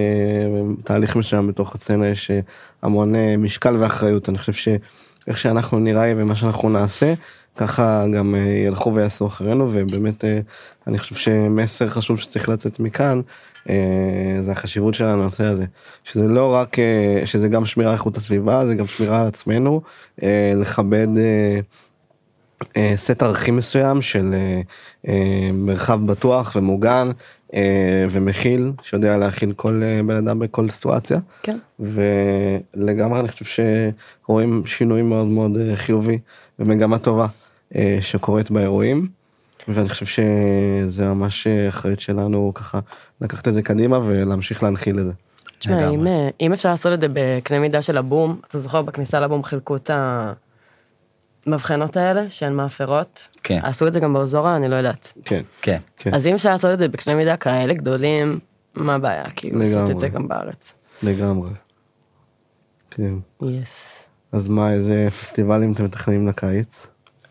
תהליך 0.85 1.17
מסוים 1.17 1.47
בתוך 1.47 1.75
הסצנה 1.75 2.07
יש 2.07 2.31
אה, 2.31 2.41
המון 2.83 3.15
אה, 3.15 3.37
משקל 3.39 3.77
ואחריות, 3.77 4.29
אני 4.29 4.39
חושב 4.39 4.53
שאיך 4.53 5.39
שאנחנו 5.39 5.79
נראה 5.79 6.13
ומה 6.17 6.35
שאנחנו 6.35 6.69
נעשה, 6.69 7.15
ככה 7.57 8.05
גם 8.17 8.35
אה, 8.35 8.41
ילכו 8.41 8.95
ויעשו 8.95 9.27
אחרינו, 9.27 9.69
ובאמת 9.73 10.25
אה, 10.25 10.41
אני 10.87 10.99
חושב 10.99 11.15
שמסר 11.15 11.87
חשוב 11.87 12.21
שצריך 12.21 12.49
לצאת 12.49 12.81
מכאן, 12.81 13.21
זה 14.41 14.53
החשיבות 14.53 14.95
של 14.95 15.05
הנושא 15.05 15.45
הזה, 15.45 15.65
שזה 16.05 16.29
לא 16.29 16.55
רק, 16.55 16.79
אה, 16.79 17.23
שזה 17.25 17.49
גם 17.49 17.65
שמירה 17.65 17.93
איכות 17.93 18.17
הסביבה, 18.17 18.67
זה 18.67 18.75
גם 18.75 18.87
שמירה 18.87 19.21
על 19.21 19.27
עצמנו, 19.27 19.81
אה, 20.23 20.53
לכבד 20.57 21.09
אה, 21.17 21.61
אה, 22.77 22.93
סט 22.97 23.23
ערכים 23.23 23.57
מסוים 23.57 24.03
של 24.03 24.35
אה, 24.35 24.61
אה, 25.09 25.51
מרחב 25.53 26.07
בטוח 26.07 26.57
ומוגן 26.57 27.11
אה, 27.55 28.07
ומכיל 28.11 28.73
שיודע 28.83 29.17
להכיל 29.17 29.53
כל 29.53 29.83
אה, 29.85 30.01
בן 30.03 30.17
אדם 30.17 30.39
בכל 30.39 30.69
סיטואציה. 30.69 31.19
כן. 31.43 31.59
ולגמרי 31.81 33.21
אני 33.21 33.29
חושב 33.29 33.65
שרואים 34.25 34.63
שינוי 34.67 35.03
מאוד 35.03 35.27
מאוד 35.27 35.57
אה, 35.57 35.77
חיובי 35.77 36.19
ומגמה 36.59 36.99
טובה 36.99 37.27
אה, 37.77 37.99
שקורית 38.01 38.51
באירועים. 38.51 39.09
ואני 39.69 39.89
חושב 39.89 40.07
שזה 40.07 41.07
ממש 41.07 41.47
אה, 41.47 41.69
אחריות 41.69 42.01
שלנו 42.01 42.53
ככה 42.55 42.79
לקחת 43.23 43.49
את 43.49 43.55
זה 43.55 43.63
קדימה 43.63 43.99
ולהמשיך 43.99 44.63
להנחיל 44.63 44.99
את 44.99 45.05
זה. 45.05 45.13
תשמע. 45.59 45.91
אם, 45.91 46.07
אה, 46.07 46.29
אם 46.41 46.53
אפשר 46.53 46.71
לעשות 46.71 46.93
את 46.93 47.01
זה 47.01 47.07
בקנה 47.13 47.59
מידה 47.59 47.83
של 47.83 47.97
הבום, 47.97 48.41
אתה 48.49 48.59
זוכר 48.59 48.83
בכניסה 48.83 49.21
לבום 49.21 49.45
חילקו 49.45 49.77
את 49.77 49.91
המבחנות 51.47 51.97
האלה 51.97 52.31
שהן 52.31 52.53
מאפרות? 52.53 53.29
כן. 53.43 53.61
עשו 53.63 53.87
את 53.87 53.93
זה 53.93 54.01
גם 54.01 54.13
באוזורה, 54.13 54.57
אני 54.57 54.69
לא 54.69 54.75
יודעת. 54.77 55.13
כן, 55.25 55.43
כן. 55.63 55.79
כן, 55.97 56.15
אז 56.15 56.27
אם 56.27 56.35
אפשר 56.35 56.51
לעשות 56.51 56.75
את 56.75 56.79
זה 56.79 56.89
בקנה 56.89 57.15
מידה 57.15 57.37
כאלה 57.37 57.75
גדולים, 57.75 58.39
מה 58.75 58.95
הבעיה? 58.95 59.25
כאילו 59.37 59.59
לעשות. 59.59 59.91
את 59.91 59.99
זה 59.99 60.09
גם 60.09 60.29
בארץ. 60.29 60.75
לגמרי. 61.03 61.51
כן. 62.91 63.15
יס. 63.43 64.05
אז 64.33 64.49
מה 64.49 64.73
איזה 64.73 65.09
פסטיבלים 65.21 65.73
אתם 65.73 65.85
מתכננים 65.85 66.29
לקיץ? 66.29 66.87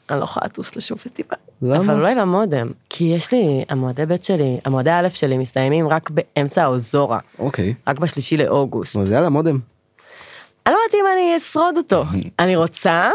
אני 0.10 0.20
לא 0.20 0.24
יכולה 0.24 0.46
לטוס 0.46 0.76
לשום 0.76 0.98
פסטיבל. 0.98 1.38
למה? 1.62 1.78
אבל 1.78 1.94
אולי 1.94 2.16
למודם. 2.16 2.68
כי 2.90 3.04
יש 3.04 3.32
לי, 3.32 3.66
המועדי 3.70 4.06
ב' 4.06 4.16
שלי, 4.22 4.60
המועדי 4.66 4.90
א' 4.90 5.08
שלי 5.14 5.38
מסתיימים 5.38 5.88
רק 5.88 6.10
באמצע 6.10 6.64
האוזורה. 6.64 7.20
אוקיי. 7.40 7.74
רק 7.88 8.00
בשלישי 8.00 8.38
לאוגוסט. 8.38 8.96
אז 8.96 9.12
יאללה 9.12 9.30
מודם. 9.30 9.60
אני 10.66 10.74
לא 10.74 10.80
יודעת 10.86 10.94
אם 10.94 11.06
אני 11.14 11.38
אשרוד 11.38 11.78
אותו. 11.78 12.04
אני 12.40 12.56
רוצה, 12.64 13.10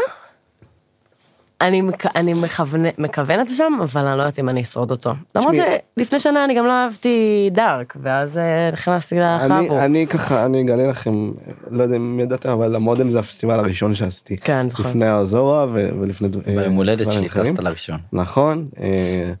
אני, 1.61 1.81
אני 2.15 2.33
מכוונה- 2.33 2.89
מכוונת 2.97 3.51
לשם, 3.51 3.73
אבל 3.83 4.05
אני 4.07 4.17
לא 4.17 4.23
יודעת 4.23 4.39
אם 4.39 4.49
אני 4.49 4.61
אשרוד 4.61 4.91
אותו. 4.91 5.11
למרות 5.35 5.55
שלפני 5.97 6.19
שנה 6.19 6.45
אני 6.45 6.55
גם 6.57 6.65
לא 6.65 6.71
אהבתי 6.71 7.09
דארק, 7.51 7.97
ואז 8.01 8.37
אה, 8.37 8.69
נכנסתי 8.73 9.15
אני, 9.21 9.45
לחאבו. 9.45 9.79
אני 9.79 10.07
ככה 10.07 10.45
אני 10.45 10.61
אגלה 10.61 10.87
לכם 10.87 11.31
לא 11.71 11.83
יודע 11.83 11.95
אם 11.95 12.19
ידעתם 12.19 12.49
אבל 12.49 12.75
המודם 12.75 13.09
זה 13.09 13.19
הפסטיבל 13.19 13.59
הראשון 13.59 13.95
שעשיתי 13.95 14.37
כן, 14.37 14.53
אני 14.53 14.69
זוכרת. 14.69 14.85
לפני 14.85 15.05
האוזורה 15.05 15.65
ו- 15.73 15.89
ולפני 16.01 16.27
אה, 16.47 16.55
ביום 16.55 16.73
הולדת 16.75 17.11
שלי. 17.11 17.29
טסת 17.29 17.59
לראשון. 17.59 17.97
נכון 18.13 18.67
אה, 18.79 19.31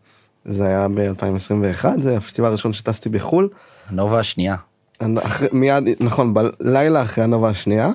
זה 0.45 0.65
היה 0.67 0.87
ב-2021 0.87 1.85
זה 1.99 2.17
הפסטיבל 2.17 2.47
הראשון 2.47 2.73
שטסתי 2.73 3.09
בחול 3.09 3.49
הנובה 3.89 4.19
השנייה. 4.19 4.55
מיד 5.51 5.83
נכון 5.99 6.33
בלילה 6.33 7.03
אחרי 7.03 7.23
הנובה 7.23 7.49
השנייה 7.49 7.89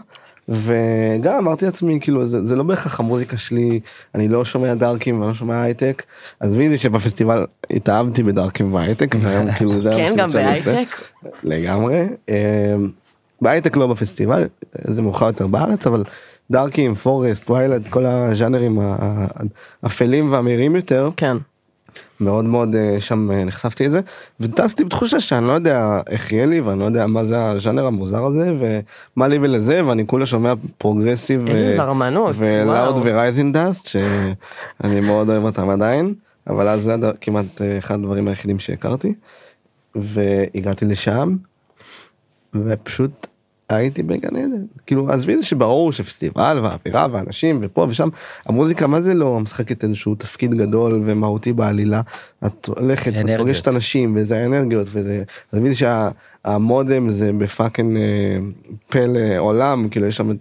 וגם 0.49 1.35
אמרתי 1.39 1.65
לעצמי 1.65 1.99
כאילו 2.01 2.27
זה, 2.27 2.47
זה 2.47 2.57
לא 2.57 2.63
בהכרח 2.63 3.01
המוזיקה 3.01 3.39
שלי 3.39 3.81
אני 4.15 4.29
לא 4.29 4.45
שומע 4.45 4.75
דארקים 4.75 5.21
ואני 5.21 5.29
לא 5.29 5.35
שומע 5.35 5.63
הייטק 5.63 6.03
עזבי 6.41 6.67
את 6.67 6.71
זה 6.71 6.79
שבפסטיבל 6.79 7.47
התאהבתי 7.71 8.23
בדארקים 8.23 8.75
והייטק 8.75 9.15
והיום 9.21 9.53
כאילו 9.53 9.81
זה 9.81 9.91
כן, 9.91 10.15
גם. 10.17 10.31
בהייטק. 10.31 10.89
לגמרי. 11.45 12.07
אה, 12.29 12.75
בהייטק 13.43 13.77
לא 13.77 13.87
בפסטיבל, 13.87 14.45
זה 14.79 15.03
מאוחר 15.03 15.27
יותר 15.27 15.47
בארץ, 15.47 15.87
אבל 15.87 16.05
דארקים, 16.51 16.95
פורסט, 16.95 17.51
ויילד, 17.51 17.89
כל 17.89 18.07
הז'אנרים 18.07 18.79
האפלים 19.83 20.33
והמהירים 20.33 20.77
יותר, 20.77 21.11
כן. 21.17 21.37
מאוד 22.25 22.45
מאוד 22.45 22.77
אה, 22.77 22.97
שם 23.01 23.31
אה, 23.31 23.45
נחשפתי 23.45 23.87
לזה, 23.87 24.01
וטסתי 24.41 24.85
בתחושה 24.85 25.21
שאני 25.21 25.47
לא 25.47 25.53
יודע 25.53 26.01
איך 26.09 26.33
יהיה 26.33 26.47
לי, 26.47 26.61
ואני 26.61 26.81
לא 26.81 26.85
יודע 26.85 27.07
מה 27.07 27.25
זה 27.25 27.51
הז'אנר 27.51 27.87
המוזר 27.87 28.25
הזה, 28.25 28.53
ומה 28.59 29.29
לי 29.29 29.39
ולזה, 29.43 29.87
ואני 29.87 30.07
כולה 30.07 30.27
שומע 30.27 30.53
progressive. 30.79 31.49
איזה 31.49 31.77
זרמנות, 31.77 32.37
ו 32.39 32.49
Loud. 32.49 32.99
ו 33.03 33.10
Rising 33.10 33.53
Dust, 33.53 33.87
שאני 33.87 35.01
מאוד 35.01 35.31
אוהב 35.31 35.45
אותם 35.45 35.71
עדיין, 35.71 36.15
אבל 36.47 36.69
אז 36.69 36.83
זה 36.83 36.97
כמעט 37.21 37.63
אה, 37.63 37.79
אחד 37.79 37.95
הדברים 37.95 38.29
היחידים 38.29 38.59
שהכרתי, 38.59 39.15
והגעתי 39.95 40.85
לשם. 40.85 41.37
ופשוט 42.55 43.27
הייתי 43.77 44.03
בגן 44.03 44.37
עדן. 44.37 44.65
כאילו 44.87 45.11
עזבי 45.11 45.37
זה 45.37 45.43
שברור 45.43 45.93
שפסטיבל 45.93 46.61
והאווירה 46.63 47.07
ואנשים 47.13 47.59
ופה 47.63 47.87
ושם 47.89 48.09
המוזיקה 48.47 48.87
מה 48.87 49.01
זה 49.01 49.15
לא 49.15 49.41
משחקת 49.41 49.85
איזשהו 49.85 50.15
תפקיד 50.15 50.55
גדול 50.55 51.03
ומהותי 51.07 51.53
בעלילה. 51.53 52.01
את 52.47 52.67
הולכת 52.67 53.13
אנרגיות. 53.17 53.39
פוגשת 53.39 53.69
אנשים 53.69 54.17
וזה 54.17 54.39
האנרגיות 54.39 54.87
וזה 54.91 55.23
עזבי 55.53 55.71
שהמודם 55.75 57.11
זה 57.11 57.33
בפאקינג 57.33 57.97
אה, 57.97 58.39
פלא 58.89 59.39
עולם 59.39 59.89
כאילו 59.89 60.07
יש 60.07 60.17
שם 60.17 60.31
את 60.31 60.37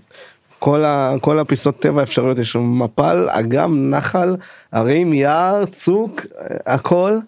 כל, 0.60 0.86
ה, 0.86 1.13
כל 1.22 1.39
הפיסות 1.39 1.80
טבע 1.80 2.00
האפשריות 2.00 2.39
יש 2.39 2.52
שם 2.52 2.80
מפל 2.84 3.28
אגם 3.30 3.89
נחל 3.89 4.36
ערים 4.72 5.13
יער 5.13 5.65
צוק 5.65 6.26
אה, 6.39 6.74
הכל 6.74 7.20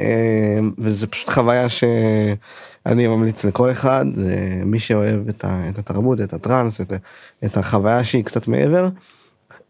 אה, 0.00 0.58
וזה 0.78 1.06
פשוט 1.06 1.28
חוויה 1.28 1.66
שאני 2.88 3.06
ממליץ 3.06 3.44
לכל 3.44 3.70
אחד 3.70 4.06
זה 4.14 4.60
מי 4.64 4.78
שאוהב 4.78 5.28
את, 5.28 5.44
ה, 5.44 5.68
את 5.68 5.78
התרבות 5.78 6.20
את 6.20 6.32
הטראנס 6.32 6.80
את, 6.80 6.92
את 7.44 7.56
החוויה 7.56 8.04
שהיא 8.04 8.24
קצת 8.24 8.48
מעבר. 8.48 8.88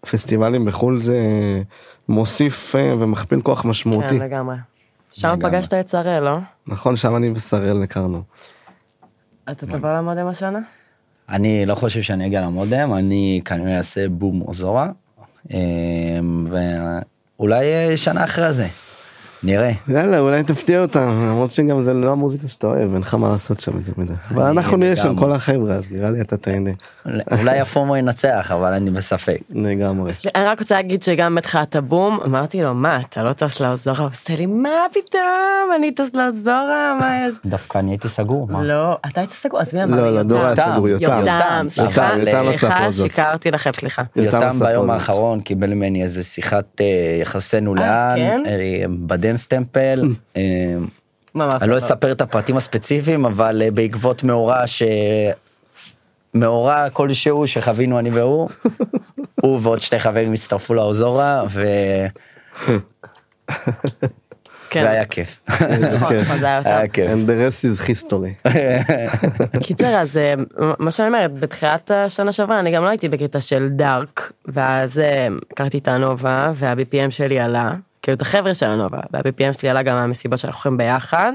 פסטיבלים 0.00 0.64
בחו"ל 0.64 1.00
זה 1.00 1.18
מוסיף 2.09 2.76
אה, 2.76 2.94
ומכפיל 2.98 3.40
כוח 3.40 3.64
משמעותי 3.64 4.09
כן, 4.09 4.18
לגמרי. 4.18 4.57
שם 5.11 5.29
לגמרי. 5.29 5.50
פגשת 5.50 5.74
את 5.74 5.88
שראל, 5.88 6.22
לא? 6.22 6.38
נכון 6.66 6.96
שם 6.96 7.16
אני 7.16 7.31
ושראל 7.35 7.83
הכרנו. 7.83 8.22
אתה 9.50 9.66
תבוא 9.66 9.88
למודם 9.88 10.26
השנה? 10.26 10.59
אני 11.29 11.66
לא 11.66 11.74
חושב 11.74 12.02
שאני 12.02 12.26
אגיע 12.26 12.40
למודם, 12.40 12.94
אני 12.94 13.40
כנראה 13.44 13.79
אעשה 13.79 14.09
בום 14.09 14.40
או 14.40 14.55
זורה. 14.55 14.88
אה, 15.52 15.59
ואולי 16.50 17.64
אה, 17.74 17.96
שנה 17.96 18.24
אחרי 18.24 18.52
זה. 18.52 18.66
נראה. 19.42 19.72
יאללה 19.88 20.18
אולי 20.18 20.42
תפתיע 20.42 20.83
אותם 20.83 21.09
למרות 21.09 21.53
שגם 21.53 21.83
זה 21.83 21.94
לא 21.94 22.12
המוזיקה 22.12 22.49
שאתה 22.49 22.66
אוהב 22.66 22.92
אין 22.92 23.03
לך 23.03 23.14
מה 23.14 23.29
לעשות 23.29 23.61
שם 23.61 23.72
יותר 23.77 23.92
מדי. 23.96 24.12
אבל 24.31 24.42
אנחנו 24.42 24.77
נהיה 24.77 24.96
שם. 24.96 25.16
כל 25.16 25.33
החבר'ה 25.33 25.75
אז 25.75 25.85
נראה 25.90 26.11
לי 26.11 26.20
אתה 26.20 26.37
תהנה 26.37 26.70
אולי 27.40 27.61
הפומו 27.61 27.96
ינצח, 27.96 28.53
אבל 28.55 28.72
אני 28.72 28.90
בספק. 28.90 29.38
לגמרי. 29.51 30.12
אני 30.35 30.44
רק 30.44 30.61
רוצה 30.61 30.75
להגיד 30.75 31.03
שגם 31.03 31.35
בתחילת 31.35 31.77
הבום, 31.77 32.18
אמרתי 32.25 32.62
לו, 32.62 32.75
מה, 32.75 33.01
אתה 33.01 33.22
לא 33.22 33.33
טס 33.33 33.61
לאוזורה? 33.61 33.99
הוא 33.99 34.09
עושה 34.11 34.37
לי, 34.37 34.46
מה 34.46 34.70
פתאום, 34.92 35.70
אני 35.77 35.92
טס 35.92 36.11
לאוזורה, 36.14 36.96
מה 37.01 37.27
יש? 37.29 37.35
דווקא 37.46 37.79
אני 37.79 37.90
הייתי 37.90 38.09
סגור. 38.09 38.49
מה? 38.51 38.62
לא, 38.62 38.99
אתה 39.07 39.20
היית 39.20 39.31
סגור, 39.31 39.61
אז 39.61 39.75
מי 39.75 39.85
אמר 39.85 39.96
לי? 39.96 40.03
לא 40.03 40.14
לא 40.14 40.22
דור 40.22 40.44
היה. 40.44 40.57
סגור 40.57 40.88
יותם. 40.88 41.20
יותם, 41.20 41.66
סליחה, 41.68 42.09
סליחה. 42.53 42.92
שיקרתי 42.92 43.51
לכם, 43.51 43.70
סליחה. 43.72 44.03
יותם 44.16 44.51
ביום. 44.59 44.90
האחרון 44.90 45.40
קיבל 45.40 45.75
ממני 45.75 46.03
איזה 46.03 46.22
שיחת 46.22 46.81
אה, 46.81 47.18
יחסינו 47.22 47.75
אה, 47.75 47.81
לאן, 47.81 48.16
כן? 48.16 48.42
בדנס 49.26 49.46
טמפל. 49.46 50.02
אה, 50.36 50.42
אני 51.34 51.70
לא? 51.70 51.78
אספר 51.78 52.12
את 52.12 52.20
הפרטים 52.20 52.56
הספציפיים, 52.56 53.24
אבל 53.24 53.62
אה, 53.64 53.70
בעקבות 53.70 54.24
מאורע 54.24 54.66
ש... 54.66 54.82
מאורע 56.34 56.90
כלשהו 56.90 57.46
שחווינו 57.46 57.98
אני 57.98 58.10
והוא, 58.10 58.48
הוא 59.42 59.60
ועוד 59.62 59.80
שתי 59.80 59.98
חברים 59.98 60.32
הצטרפו 60.32 60.74
לאוזורה, 60.74 61.44
ו... 61.50 61.66
כן. 64.70 64.80
זה 64.82 64.90
היה 64.90 65.04
כיף. 65.04 65.40
זה 66.38 66.46
היה. 66.64 66.88
כיף. 66.88 67.10
And 67.10 67.28
the 67.28 67.32
rest 67.32 67.64
is 67.64 67.88
history. 67.90 68.50
קיצר, 69.62 69.86
אז 69.86 70.16
אה, 70.16 70.34
מה 70.78 70.90
שאני 70.90 71.08
אומרת, 71.08 71.32
בתחילת 71.40 71.90
השנה 71.90 72.32
שעברה 72.32 72.60
אני 72.60 72.72
גם 72.72 72.84
לא 72.84 72.88
הייתי 72.88 73.08
בקטע 73.08 73.40
של 73.40 73.68
דארק, 73.68 74.32
ואז 74.46 75.02
הכרתי 75.52 75.78
את 75.78 75.88
הנובה, 75.88 76.52
וה-BPM 76.54 77.10
שלי 77.10 77.40
עלה, 77.40 77.74
כאילו 78.06 78.16
את 78.16 78.22
החבר'ה 78.22 78.54
של 78.54 78.66
הנובה, 78.66 78.98
וה-BPM 79.12 79.58
שלי 79.60 79.68
עלה 79.68 79.82
גם 79.82 79.96
מהמסיבות 79.96 80.38
שאנחנו 80.38 80.56
הולכים 80.58 80.76
ביחד, 80.76 81.32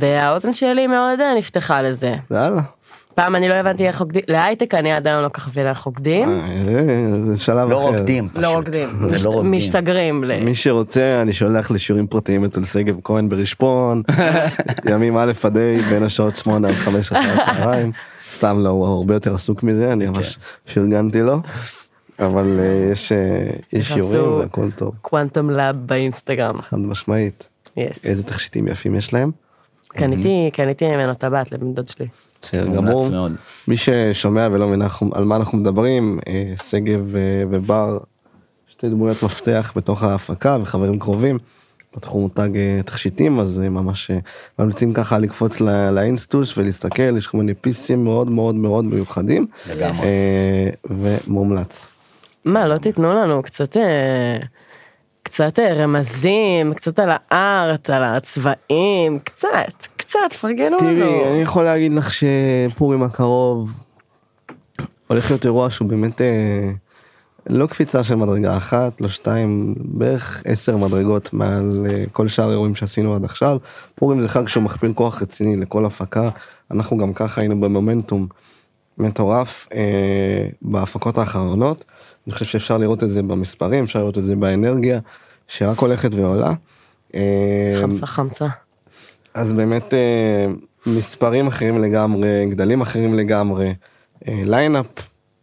והאוזן 0.00 0.54
שלי 0.54 0.86
מאוד 0.86 1.20
אה, 1.20 1.34
נפתחה 1.38 1.82
לזה. 1.82 2.14
יאללה. 2.30 2.60
פעם 3.14 3.36
אני 3.36 3.48
לא 3.48 3.54
הבנתי 3.54 3.86
איך 3.88 3.98
רוקדים, 3.98 4.22
להייטק 4.28 4.74
אני 4.74 4.92
עדיין 4.92 5.16
לא 5.22 5.28
כל 5.28 5.34
כך 5.40 5.48
מבינה 5.48 5.70
איך 5.70 5.78
רוקדים, 5.80 6.28
אה, 6.28 6.64
זה- 6.64 7.34
זה 7.34 7.40
שלב 7.42 7.68
לא 7.70 7.76
אחר. 7.80 7.84
רוקדים 7.96 8.28
פשוט. 8.28 8.38
לא 8.42 8.48
רוקדים, 8.48 8.88
זה 9.08 9.14
מש- 9.14 9.24
לא 9.24 9.30
רוקדים. 9.30 9.52
משתגרים. 9.52 10.24
מי 10.44 10.54
שרוצה 10.54 11.18
אני 11.22 11.32
שולח 11.32 11.70
לשיעורים 11.70 12.06
פרטיים 12.06 12.44
אצל 12.44 12.64
שגב 12.64 12.94
כהן 13.04 13.28
ברשפון 13.28 14.02
ימים 14.90 15.16
א' 15.16 15.32
עד 15.44 15.56
ה' 15.56 15.60
בין 15.90 16.02
השעות 16.02 16.36
8 16.36 16.68
עד 16.68 16.74
5 16.74 17.12
אחר 17.12 17.18
הצהריים 17.42 17.92
סתם 18.30 18.58
לא 18.60 18.68
הוא 18.68 18.86
הרבה 18.86 19.14
יותר 19.14 19.34
עסוק 19.34 19.62
מזה 19.62 19.92
אני 19.92 20.06
ממש 20.06 20.38
פרגנתי 20.74 21.20
לו 21.22 21.38
אבל 22.18 22.60
אה, 22.60 22.88
יש 22.92 23.12
אה, 23.12 23.46
יש 23.72 23.88
שיעורים 23.88 24.32
והכל 24.32 24.70
טוב 24.70 24.94
קוונטום 25.02 25.50
לאב 25.50 25.76
באינסטגרם. 25.76 26.62
חד 26.62 26.78
משמעית 26.78 27.48
יס. 27.76 28.06
איזה 28.06 28.22
תכשיטים 28.22 28.68
יפים 28.68 28.94
יש 28.94 29.12
להם. 29.12 29.30
קניתי 29.88 30.50
קניתי 30.52 30.88
ממנו 30.88 31.14
טבעת 31.14 31.52
לבן 31.52 31.74
דוד 31.74 31.88
שלי. 31.88 32.06
בסדר 32.42 32.66
גמור. 32.66 33.08
מי 33.68 33.76
ששומע 33.76 34.48
ולא 34.52 34.66
מבין 34.66 34.82
על 35.12 35.24
מה 35.24 35.36
אנחנו 35.36 35.58
מדברים 35.58 36.18
אה, 36.28 36.54
שגב 36.70 37.14
ובר 37.50 37.98
שתי 38.68 38.88
דמויות 38.88 39.22
מפתח 39.22 39.72
בתוך 39.76 40.02
ההפקה 40.02 40.58
וחברים 40.62 40.98
קרובים. 40.98 41.38
פתחו 41.90 42.20
מותג 42.20 42.48
תכשיטים 42.84 43.40
אז 43.40 43.58
ממש 43.58 44.10
ממליצים 44.58 44.92
ככה 44.92 45.18
לקפוץ 45.18 45.60
לאינסטוש 45.92 46.58
ולהסתכל 46.58 47.18
יש 47.18 47.26
כל 47.26 47.38
מיני 47.38 47.54
פיסים 47.54 48.04
מאוד 48.04 48.30
מאוד 48.30 48.54
מאוד 48.54 48.84
מיוחדים 48.84 49.46
לגמרי. 49.70 50.06
ומומלץ. 50.90 51.93
מה 52.44 52.68
לא 52.68 52.78
תיתנו 52.78 53.12
לנו 53.12 53.42
קצת 53.42 53.76
אה, 53.76 54.38
קצת 55.22 55.58
אה, 55.58 55.74
רמזים 55.74 56.74
קצת 56.74 56.98
על 56.98 57.10
הארט 57.30 57.90
על 57.90 58.04
הצבעים 58.04 59.18
קצת 59.24 59.86
קצת 59.96 60.32
פרגנו 60.40 60.78
תראי 60.78 61.00
לנו. 61.00 61.28
אני 61.28 61.42
יכול 61.42 61.64
להגיד 61.64 61.92
לך 61.92 62.10
שפורים 62.12 63.02
הקרוב 63.02 63.70
הולך 65.06 65.30
להיות 65.30 65.44
אירוע 65.44 65.70
שהוא 65.70 65.88
באמת 65.88 66.20
אה, 66.20 66.70
לא 67.46 67.66
קפיצה 67.66 68.04
של 68.04 68.14
מדרגה 68.14 68.56
אחת 68.56 69.00
לא 69.00 69.08
שתיים 69.08 69.74
בערך 69.78 70.42
עשר 70.46 70.76
מדרגות 70.76 71.32
מעל 71.32 71.86
אה, 71.90 72.04
כל 72.12 72.28
שאר 72.28 72.48
האירועים 72.48 72.74
שעשינו 72.74 73.14
עד 73.14 73.24
עכשיו. 73.24 73.58
פורים 73.94 74.20
זה 74.20 74.28
חג 74.28 74.48
שהוא 74.48 74.62
מכפיל 74.62 74.92
כוח 74.92 75.22
רציני 75.22 75.56
לכל 75.56 75.84
הפקה 75.84 76.28
אנחנו 76.70 76.98
גם 76.98 77.12
ככה 77.12 77.40
היינו 77.40 77.60
במומנטום 77.60 78.26
מטורף 78.98 79.68
אה, 79.74 80.48
בהפקות 80.62 81.18
האחרונות. 81.18 81.84
אני 82.26 82.32
חושב 82.34 82.44
שאפשר 82.44 82.78
לראות 82.78 83.02
את 83.02 83.10
זה 83.10 83.22
במספרים 83.22 83.84
אפשר 83.84 83.98
לראות 83.98 84.18
את 84.18 84.24
זה 84.24 84.36
באנרגיה 84.36 85.00
שרק 85.48 85.78
הולכת 85.78 86.14
ועולה. 86.14 86.52
אה, 87.14 87.78
חמסה 87.80 88.06
חמסה. 88.06 88.46
אז 89.34 89.52
באמת 89.52 89.94
אה, 89.94 90.46
מספרים 90.86 91.46
אחרים 91.46 91.82
לגמרי, 91.82 92.46
גדלים 92.50 92.80
אחרים 92.80 93.14
לגמרי, 93.14 93.74
אה, 94.28 94.42
lineup 94.44 94.86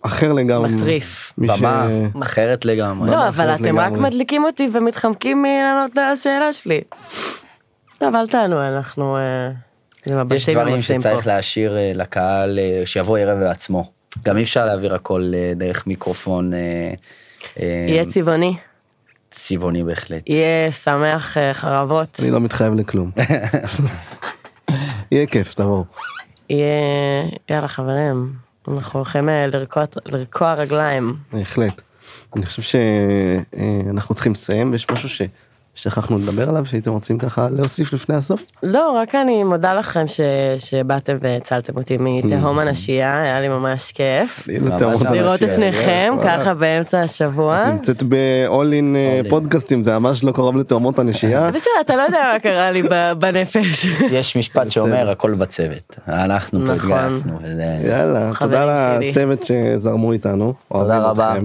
אחר 0.02 0.34
לגמרי. 0.34 0.72
מטריף. 0.72 1.34
מי 1.38 1.48
ש... 1.48 1.52
במה 1.52 1.88
אחרת 2.22 2.66
לגמרי. 2.66 3.12
לא 3.12 3.28
אבל 3.28 3.56
אתם 3.56 3.80
רק 3.80 3.92
לגמרי. 3.92 4.10
מדליקים 4.10 4.44
אותי 4.44 4.70
ומתחמקים 4.74 5.42
מלענות 5.42 5.98
על 5.98 6.04
השאלה 6.04 6.54
שלי. 6.54 6.82
טוב 7.98 8.16
אל 8.16 8.28
תענו 8.28 8.68
אנחנו. 8.68 9.18
אה, 9.18 9.52
יש 10.36 10.50
דברים 10.50 10.82
שצריך 10.82 11.24
פה. 11.24 11.32
להשאיר 11.32 11.78
לקהל 11.94 12.60
שיבוא 12.86 13.18
ערב 13.18 13.40
בעצמו. 13.40 14.01
גם 14.26 14.38
אי 14.38 14.44
אפשר 14.44 14.66
להעביר 14.66 14.96
הכל 14.96 15.32
אה, 15.36 15.54
דרך 15.56 15.88
מיקרופון 15.88 16.54
אה, 16.54 16.94
אה, 17.60 17.86
יהיה 17.90 18.06
צבעוני 18.06 18.56
צבעוני 19.32 19.84
בהחלט. 19.84 20.24
יהיה 20.30 20.72
שמח 20.72 21.38
חרבות 21.54 22.20
אני 22.22 22.32
לא 22.32 22.40
מתחייב 22.40 22.74
לכלום. 22.74 23.12
יהיה 25.12 25.26
כיף, 25.28 25.54
תבואו. 25.54 25.86
יהיה 26.50 26.68
יאללה 27.50 27.68
חברים 27.68 28.34
אנחנו 28.68 29.00
הולכים 29.00 29.30
לרקוע- 30.06 30.54
רגליים. 30.54 31.16
בהחלט. 31.34 31.82
אני 32.36 32.46
חושב 32.46 32.62
שאנחנו 32.62 34.16
צריכים 34.16 34.32
לסיים 34.32 34.72
ויש 34.72 34.88
משהו 34.92 35.10
ששכחנו 35.76 36.18
לדבר 36.18 36.50
עליו 36.50 36.66
שהייתם 36.66 36.92
רוצים 36.92 37.18
ככה 37.18 37.48
להוסיף 37.52 37.94
לפני 37.94 38.16
הסוף. 38.16 38.46
לא, 38.64 38.92
רק 38.92 39.16
אני 39.16 39.44
מודה 39.44 39.74
לכם 39.74 40.08
ש... 40.08 40.20
שבאתם 40.60 41.18
והצלתם 41.22 41.78
אותי 41.78 41.98
מתהום 42.00 42.60
הנשייה, 42.60 43.22
היה 43.22 43.42
לי 43.42 43.48
ממש 43.48 43.92
כיף. 43.92 44.48
לראות 45.12 45.44
את 45.44 45.52
שניכם. 45.52 46.14
ככה 46.24 46.54
באמצע 46.54 47.02
השבוע. 47.02 47.72
נמצאת 47.72 48.04
ב-all 48.04 48.52
in 48.52 48.96
אה, 48.96 49.22
in. 49.26 49.30
פודקאסטים 49.30 49.84
זה 49.84 50.00
ממש 50.00 50.24
לא 50.24 50.32
קרוב 50.32 50.58
לתאומות 50.58 51.00
הנשייה. 51.00 51.52
בסדר, 51.56 51.72
אתה 51.82 51.96
לא 51.96 52.02
יודע 52.02 52.32
מה 52.34 52.40
קרה 52.40 52.72
לי 52.72 52.84
ב- 52.84 53.12
בנפש. 53.20 53.86
יש 54.18 54.38
משפט 54.38 54.72
שאומר 54.72 55.10
הכל 55.10 55.34
בצוות. 55.34 55.96
אנחנו 56.08 56.60
פה 56.66 56.74
נכון. 56.74 56.92
התגייסנו. 56.92 57.40
יאללה, 57.86 58.32
תודה. 58.40 59.00
לצוות 59.00 59.44
שזרמו 59.44 60.12
איתנו. 60.12 60.54
תודה 60.74 61.00
רבה. 61.00 61.36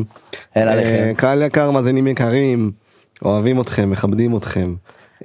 אה. 0.56 1.12
קהל 1.16 1.42
יקר, 1.42 1.70
מאזינים 1.70 2.06
יקרים, 2.06 2.70
אוהבים 3.24 3.60
אתכם, 3.60 3.90
מכבדים 3.90 4.36
אתכם. 4.36 4.74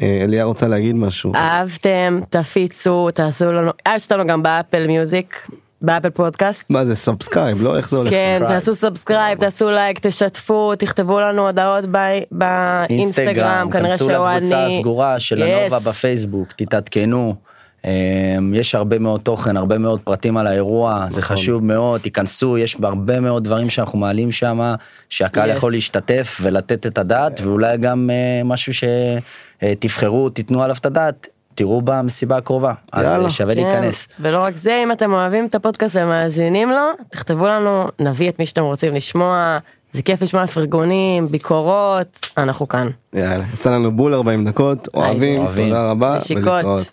אה, 0.02 0.22
אליה 0.24 0.44
רוצה 0.44 0.68
להגיד 0.68 0.96
משהו. 0.96 1.34
אהבתם, 1.36 2.20
תפיצו, 2.30 3.12
תעשו 3.12 3.52
לנו, 3.52 3.72
אה, 3.88 3.94
יש 3.96 4.12
לנו 4.12 4.28
גם 4.28 4.44
ב 4.44 4.51
Apple 4.51 4.88
Music, 4.88 5.48
ב 5.82 5.86
Apple 5.86 6.10
Podcast. 6.10 6.70
מה 6.70 6.86
זה 6.86 6.96
subscribe, 6.96 7.62
לא? 7.64 7.78
איך 7.78 7.90
זה 7.90 7.98
הולך? 7.98 8.10
כן. 8.10 8.42
תעשו 8.48 8.76
subscribe, 8.76 9.40
תעשו 9.40 9.70
לייק, 9.70 10.00
תשתפו, 10.00 10.76
תכתבו 10.76 11.20
לנו 11.20 11.46
הודעות 11.46 11.86
ב- 11.92 12.20
באינסטגרם, 12.32 13.70
כנראה 13.72 13.90
כנסו 13.90 14.06
שהוא 14.06 14.28
לקבוצה 14.28 14.66
אני. 14.66 14.78
הסגורה 14.78 15.20
של. 15.20 15.44
הנובה 15.44 15.80
בפייסבוק, 15.80 16.52
תתעדכנו. 16.52 17.36
אמ, 17.86 18.54
יש 18.54 18.76
הרבה 18.76 19.00
מאוד 19.00 19.22
תוכן, 19.22 19.58
הרבה 19.58 19.78
מאוד 19.78 20.00
פרטים 20.04 20.38
על 20.38 20.48
האירוע, 20.48 21.06
זה 21.10 21.22
נכון. 21.22 21.38
חשוב 21.38 21.63
מאוד, 21.65 22.02
תיכנסו, 22.02 22.58
יש 22.58 22.78
הרבה 22.84 23.20
מאוד 23.20 23.44
דברים 23.44 23.70
שאנחנו 23.70 24.00
מעלים 24.00 24.32
שם, 24.32 24.74
שהקהל 25.10 25.52
Yes. 25.52 25.54
יכול 25.54 25.72
להשתתף 25.72 26.38
ולתת 26.41 26.86
את 26.86 26.98
הדעת, 26.98 27.41
ואולי 27.44 27.78
גם 27.78 28.10
אה, 28.10 28.44
משהו 28.44 28.74
שתבחרו, 28.74 30.30
תיתנו 30.30 30.63
עליו 30.63 30.76
את 30.80 30.86
הדעת, 30.86 31.28
תראו 31.56 31.82
במסיבה 31.82 32.38
הקרובה, 32.38 32.74
אז 32.91 33.06
יאללה. 33.08 33.26
אה, 33.26 33.30
שווה 33.30 33.56
כן, 33.56 33.62
להיכנס. 33.63 34.08
ולא 34.20 34.39
רק 34.39 34.58
זה, 34.58 34.82
אם 34.84 34.91
אתם 34.91 35.13
אוהבים 35.13 35.46
את 35.46 35.56
הפודקאסט 35.56 35.96
ומאזינים 35.96 36.70
לו, 36.70 36.88
תכתבו 37.10 37.48
לנו, 37.48 37.88
נביא 38.00 38.30
את 38.30 38.39
מי 38.39 38.46
שאתם 38.46 38.62
רוצים 38.62 38.94
לשמוע, 38.94 39.58
זה 39.94 40.02
כיף 40.02 40.22
לשמוע 40.22 40.48
פרגונים, 40.48 41.28
ביקורות, 41.32 42.20
אנחנו 42.38 42.67
כאן. 42.67 42.89
יאללה, 43.13 43.44
יצא 43.54 43.72
לנו 43.72 43.91
בול 43.91 44.13
40 44.13 44.46
דקות, 44.46 44.88
אוהבים, 44.94 45.39
אוהבים. 45.41 45.67
תודה 45.67 45.91
רבה, 45.91 46.17
נשיקות. 46.17 46.44
ולהתראות. 46.48 46.88